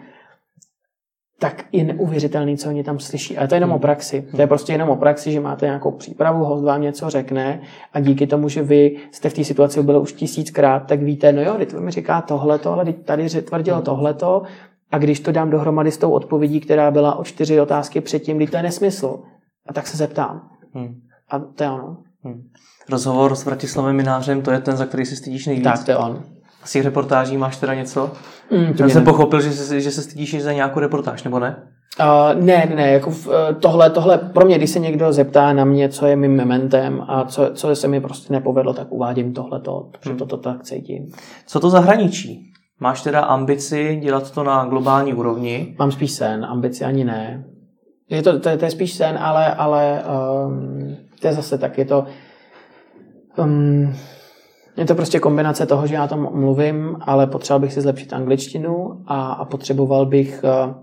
[1.39, 3.37] tak je neuvěřitelný, co oni tam slyší.
[3.37, 4.27] Ale to je jenom o praxi.
[4.35, 7.61] To je prostě jenom o praxi, že máte nějakou přípravu, host vám něco řekne
[7.93, 11.41] a díky tomu, že vy jste v té situaci byli už tisíckrát, tak víte, no
[11.41, 14.41] jo, to mi říká tohleto, ale tady tvrdilo tohleto
[14.91, 18.47] a když to dám dohromady s tou odpovědí, která byla o čtyři otázky předtím, kdy
[18.47, 19.19] to je nesmysl,
[19.67, 20.49] a tak se zeptám.
[20.73, 21.01] Hmm.
[21.29, 21.97] A to je ono.
[22.23, 22.49] Hmm.
[22.89, 25.63] Rozhovor s Vratislavem Minářem, to je ten, za který si stydíš nejvíc.
[25.63, 26.23] Tak, to je on.
[26.65, 28.11] Z těch reportáží máš teda něco?
[28.51, 31.55] Mm, Já jsem pochopil, že, se, že se stydíš za nějakou reportáž, nebo ne?
[31.99, 35.65] Uh, ne, ne, jako v, eh, tohle, tohle pro mě, když se někdo zeptá na
[35.65, 39.89] mě, co je mým mementem a co, co se mi prostě nepovedlo, tak uvádím tohleto,
[39.91, 40.19] protože hmm.
[40.19, 41.05] toto tak cítím.
[41.47, 42.51] Co to zahraničí?
[42.79, 45.75] Máš teda ambici dělat to na globální úrovni?
[45.79, 47.45] Mám spíš sen, ambici ani ne.
[48.09, 50.03] Je to, to, to je spíš sen, ale, ale
[50.45, 52.05] um, to je zase tak, je to,
[53.37, 53.95] Um,
[54.77, 59.01] je to prostě kombinace toho, že já tam mluvím, ale potřeboval bych si zlepšit angličtinu
[59.05, 60.73] a, a potřeboval bych uh,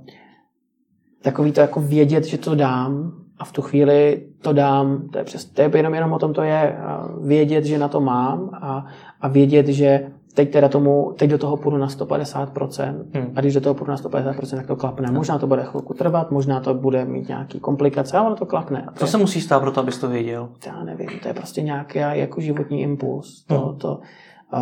[1.22, 3.12] takový to jako vědět, že to dám.
[3.38, 6.32] A v tu chvíli to dám, to je, přes, to je jenom, jenom o tom
[6.32, 8.86] to je, uh, vědět, že na to mám a,
[9.20, 13.32] a vědět, že teď teda tomu, teď do toho půjdu na 150% hmm.
[13.36, 15.10] a když do toho půjdu na 150%, tak to klapne.
[15.10, 18.86] Možná to bude chvilku trvat, možná to bude mít nějaký komplikace, ale to klapne.
[18.94, 20.48] Co se musí stát pro to, abys to věděl?
[20.66, 23.44] Já nevím, to je prostě nějaký jako životní impuls.
[23.44, 23.78] To, hmm.
[23.78, 24.00] to,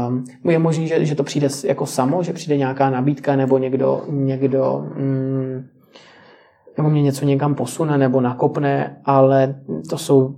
[0.08, 4.02] um, je možné, že, že to přijde jako samo, že přijde nějaká nabídka nebo někdo,
[4.08, 5.66] někdo mm,
[6.76, 9.54] nebo mě něco někam posune nebo nakopne, ale
[9.90, 10.34] to jsou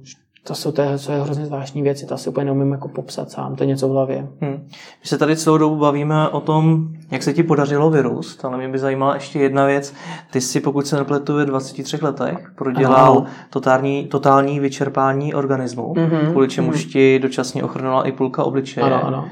[0.47, 3.57] to jsou to, co je hrozně zvláštní věci, to asi úplně neumím jako popsat sám,
[3.57, 4.29] to je něco v hlavě.
[4.41, 4.67] Hmm.
[4.73, 8.69] My se tady celou dobu bavíme o tom, jak se ti podařilo vyrůst, ale mě
[8.69, 9.95] by zajímala ještě jedna věc.
[10.31, 16.31] Ty jsi, pokud se nepletu, ve 23 letech prodělal totální, totální vyčerpání organismu, mm-hmm.
[16.31, 16.93] kvůli čemuž mm-hmm.
[16.93, 18.85] ti dočasně ochrnula i půlka obličeje.
[18.85, 19.29] Ano, ano.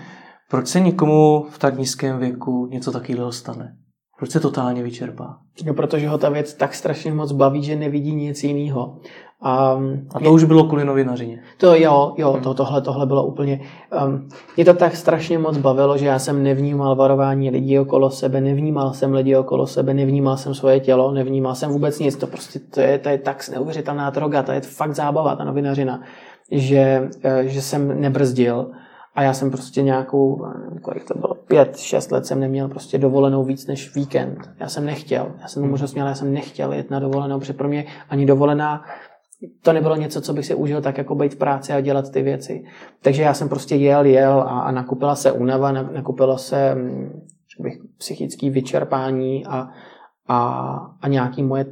[0.51, 3.73] Proč se nikomu v tak nízkém věku něco takového stane?
[4.19, 5.39] Proč se totálně vyčerpá?
[5.67, 9.01] No, protože ho ta věc tak strašně moc baví, že nevidí nic jiného.
[9.43, 9.81] A,
[10.15, 11.43] a to už bylo kvůli novinařině.
[11.57, 13.61] To jo, jo, to, tohle, tohle bylo úplně...
[14.07, 18.41] Um, mě to tak strašně moc bavilo, že já jsem nevnímal varování lidí okolo sebe,
[18.41, 22.17] nevnímal jsem lidi okolo sebe, nevnímal jsem svoje tělo, nevnímal jsem vůbec nic.
[22.17, 26.03] To prostě to je, to je tak neuvěřitelná droga, to je fakt zábava, ta novinařina,
[26.51, 28.71] že, eh, že jsem nebrzdil
[29.15, 30.47] a já jsem prostě nějakou,
[30.83, 34.51] kolik to bylo, pět, šest let jsem neměl prostě dovolenou víc než víkend.
[34.61, 37.53] Já jsem nechtěl, já jsem to možnost měl, já jsem nechtěl jet na dovolenou, protože
[37.53, 38.85] pro mě ani dovolená
[39.63, 42.23] to nebylo něco, co bych si užil tak jako být v práci a dělat ty
[42.23, 42.65] věci.
[43.03, 47.21] Takže já jsem prostě jel, jel a, a nakupila se únava, nakupilo se mm,
[47.59, 49.69] bych, psychické vyčerpání a,
[50.29, 50.39] a,
[51.03, 51.67] a nějaký moje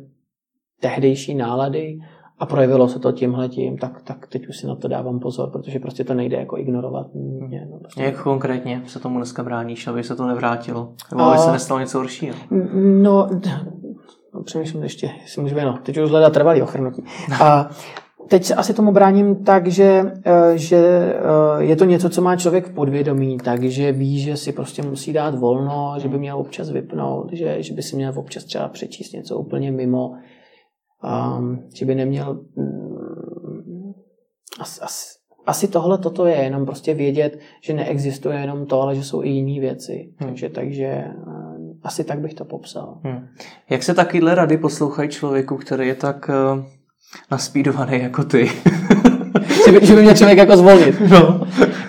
[0.80, 1.98] tehdejší nálady
[2.38, 5.78] a projevilo se to tímhletím, tak, tak teď už si na to dávám pozor, protože
[5.78, 7.06] prostě to nejde jako ignorovat.
[7.14, 8.02] Mě, no, prostě.
[8.02, 10.92] Jak konkrétně se tomu dneska bráníš, aby se to nevrátilo?
[11.10, 12.36] Nebo aby se nestalo něco horšího?
[13.02, 13.28] No
[14.44, 17.04] přemýšlím ještě, jestli můžu, no, teď už hledat trvalý ochrnutí.
[17.42, 17.70] A
[18.28, 22.36] teď se asi tomu bráním tak, že, eh, že eh, je to něco, co má
[22.36, 26.70] člověk v podvědomí, takže ví, že si prostě musí dát volno, že by měl občas
[26.70, 30.12] vypnout, že, že by si měl občas třeba přečíst něco úplně mimo,
[31.38, 33.94] um, že by neměl um,
[34.60, 39.04] asi, asi, asi tohle toto je, jenom prostě vědět, že neexistuje jenom to, ale že
[39.04, 40.12] jsou i jiné věci.
[40.16, 40.28] Hmm.
[40.28, 41.47] Takže, takže um,
[41.82, 42.98] asi tak bych to popsal.
[43.04, 43.28] Hmm.
[43.70, 46.64] Jak se takovýhle rady poslouchají člověku, který je tak uh,
[47.30, 48.50] naspídovaný jako ty?
[49.66, 51.00] že, by, že by mě člověk jako zvolnit.
[51.10, 51.40] No.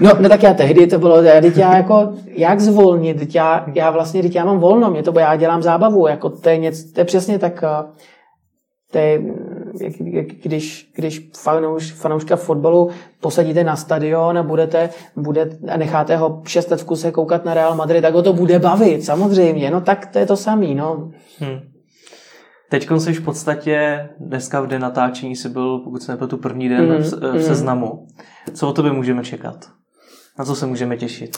[0.02, 0.12] no.
[0.20, 4.22] no, tak já tehdy to bylo, teď já jako, jak zvolnit, teď já, já vlastně,
[4.22, 7.06] teď já mám volno, mě to, já dělám zábavu, jako to je, něco, to je
[7.06, 7.64] přesně tak,
[8.92, 9.22] to je,
[9.82, 12.90] jak, jak, když, když fanouš, fanouška fotbalu
[13.22, 17.54] posadíte na stadion a budete, bude, a necháte ho šest let v kuse koukat na
[17.54, 19.72] Real Madrid, tak ho to bude bavit, samozřejmě.
[19.72, 21.12] No tak to je to samý, no.
[21.40, 21.60] Hmm.
[22.70, 26.92] Teď jsi v podstatě, dneska v den natáčení si byl, pokud se tu první den
[26.92, 27.42] mm, v, v mm.
[27.42, 28.08] seznamu.
[28.54, 29.70] Co o tobě můžeme čekat?
[30.40, 31.38] Na co se můžeme těšit?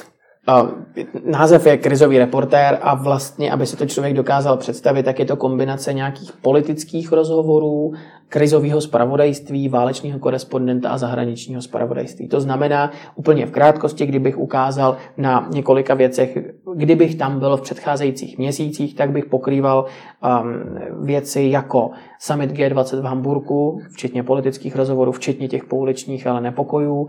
[1.26, 5.36] Název je krizový reportér a vlastně, aby si to člověk dokázal představit, tak je to
[5.36, 7.94] kombinace nějakých politických rozhovorů,
[8.32, 12.28] krizového spravodajství, válečného korespondenta a zahraničního spravodajství.
[12.28, 16.38] To znamená úplně v krátkosti, kdybych ukázal na několika věcech,
[16.76, 23.06] kdybych tam byl v předcházejících měsících, tak bych pokrýval um, věci jako summit G20 v
[23.06, 27.08] Hamburgu, včetně politických rozhovorů, včetně těch pouličních, ale nepokojů,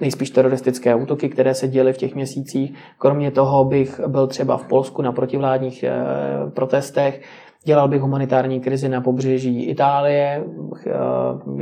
[0.00, 2.74] nejspíš teroristické útoky, které se děly v těch měsících.
[2.98, 5.94] Kromě toho bych byl třeba v Polsku na protivládních eh,
[6.54, 7.22] protestech,
[7.64, 10.44] Dělal bych humanitární krizi na pobřeží Itálie,
[10.86, 10.92] eh,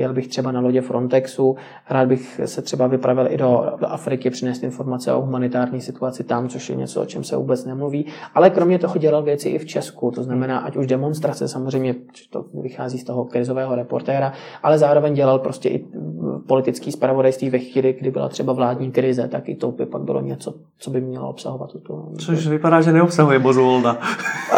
[0.01, 1.57] jel bych třeba na lodě Frontexu,
[1.91, 6.69] rád bych se třeba vypravil i do Afriky, přinést informace o humanitární situaci tam, což
[6.69, 8.07] je něco, o čem se vůbec nemluví.
[8.35, 11.95] Ale kromě toho dělal věci i v Česku, to znamená, ať už demonstrace, samozřejmě
[12.31, 14.33] to vychází z toho krizového reportéra,
[14.63, 15.85] ale zároveň dělal prostě i
[16.47, 20.21] politický zpravodajství ve chvíli, kdy byla třeba vládní krize, tak i to by pak bylo
[20.21, 22.09] něco, co by mělo obsahovat tuto.
[22.19, 23.99] Což vypadá, že neobsahuje Bozuolda.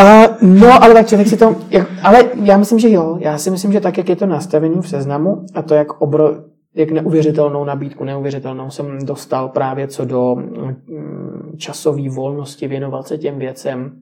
[0.01, 3.17] Uh, no, ale tak člověk si to, jak, ale já myslím, že jo.
[3.21, 6.35] Já si myslím, že tak, jak je to nastavený v seznamu a to, jak obro,
[6.75, 13.39] jak neuvěřitelnou nabídku, neuvěřitelnou jsem dostal právě co do mm, časové volnosti věnovat se těm
[13.39, 14.01] věcem,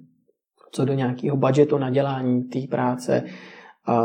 [0.72, 3.22] co do nějakého budgetu na dělání té práce,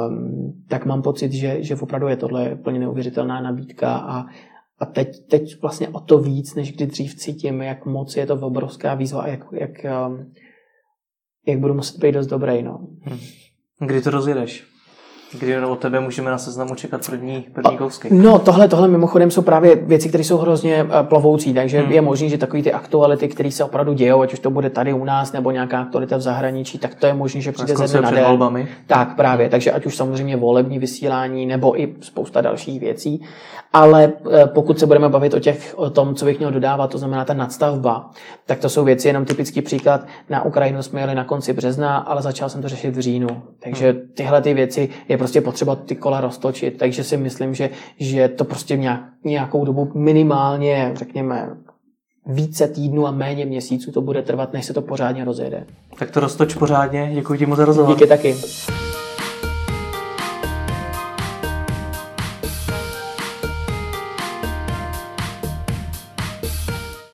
[0.07, 4.26] um, tak mám pocit, že, že opravdu je tohle plně neuvěřitelná nabídka a,
[4.80, 8.34] a teď, teď vlastně o to víc, než kdy dřív cítím, jak moc je to
[8.34, 9.71] obrovská výzva a jak, jak,
[10.07, 10.26] um,
[11.48, 12.64] jak budu muset být dost dobrý.
[12.64, 12.88] No.
[13.02, 13.20] Hmm.
[13.80, 14.72] Kdy to rozjedeš?
[15.39, 18.07] Kdy od tebe můžeme na seznamu čekat první, první kousky?
[18.11, 21.91] No, tohle, tohle mimochodem jsou právě věci, které jsou hrozně eh, plovoucí, takže hmm.
[21.91, 24.93] je možné, že takové ty aktuality, které se opravdu dějou, ať už to bude tady
[24.93, 28.11] u nás nebo nějaká aktualita v zahraničí, tak to je možné, že přijde ze na
[28.11, 28.25] den.
[28.25, 28.67] Volbami.
[28.88, 33.21] Tak právě, takže ať už samozřejmě volební vysílání nebo i spousta dalších věcí.
[33.73, 36.97] Ale eh, pokud se budeme bavit o, těch, o tom, co bych měl dodávat, to
[36.97, 38.09] znamená ta nadstavba,
[38.45, 40.01] tak to jsou věci, jenom typický příklad.
[40.29, 43.27] Na Ukrajinu jsme jeli na konci března, ale začal jsem to řešit v říjnu.
[43.63, 44.01] Takže hmm.
[44.13, 46.78] tyhle ty věci je prostě potřeba ty kola roztočit.
[46.78, 47.69] Takže si myslím, že,
[47.99, 51.49] že to prostě nějak, nějakou dobu minimálně, řekněme,
[52.26, 55.65] více týdnů a méně měsíců to bude trvat, než se to pořádně rozjede.
[55.99, 57.11] Tak to roztoč pořádně.
[57.13, 57.95] Děkuji ti moc za rozhovor.
[57.95, 58.36] Díky taky.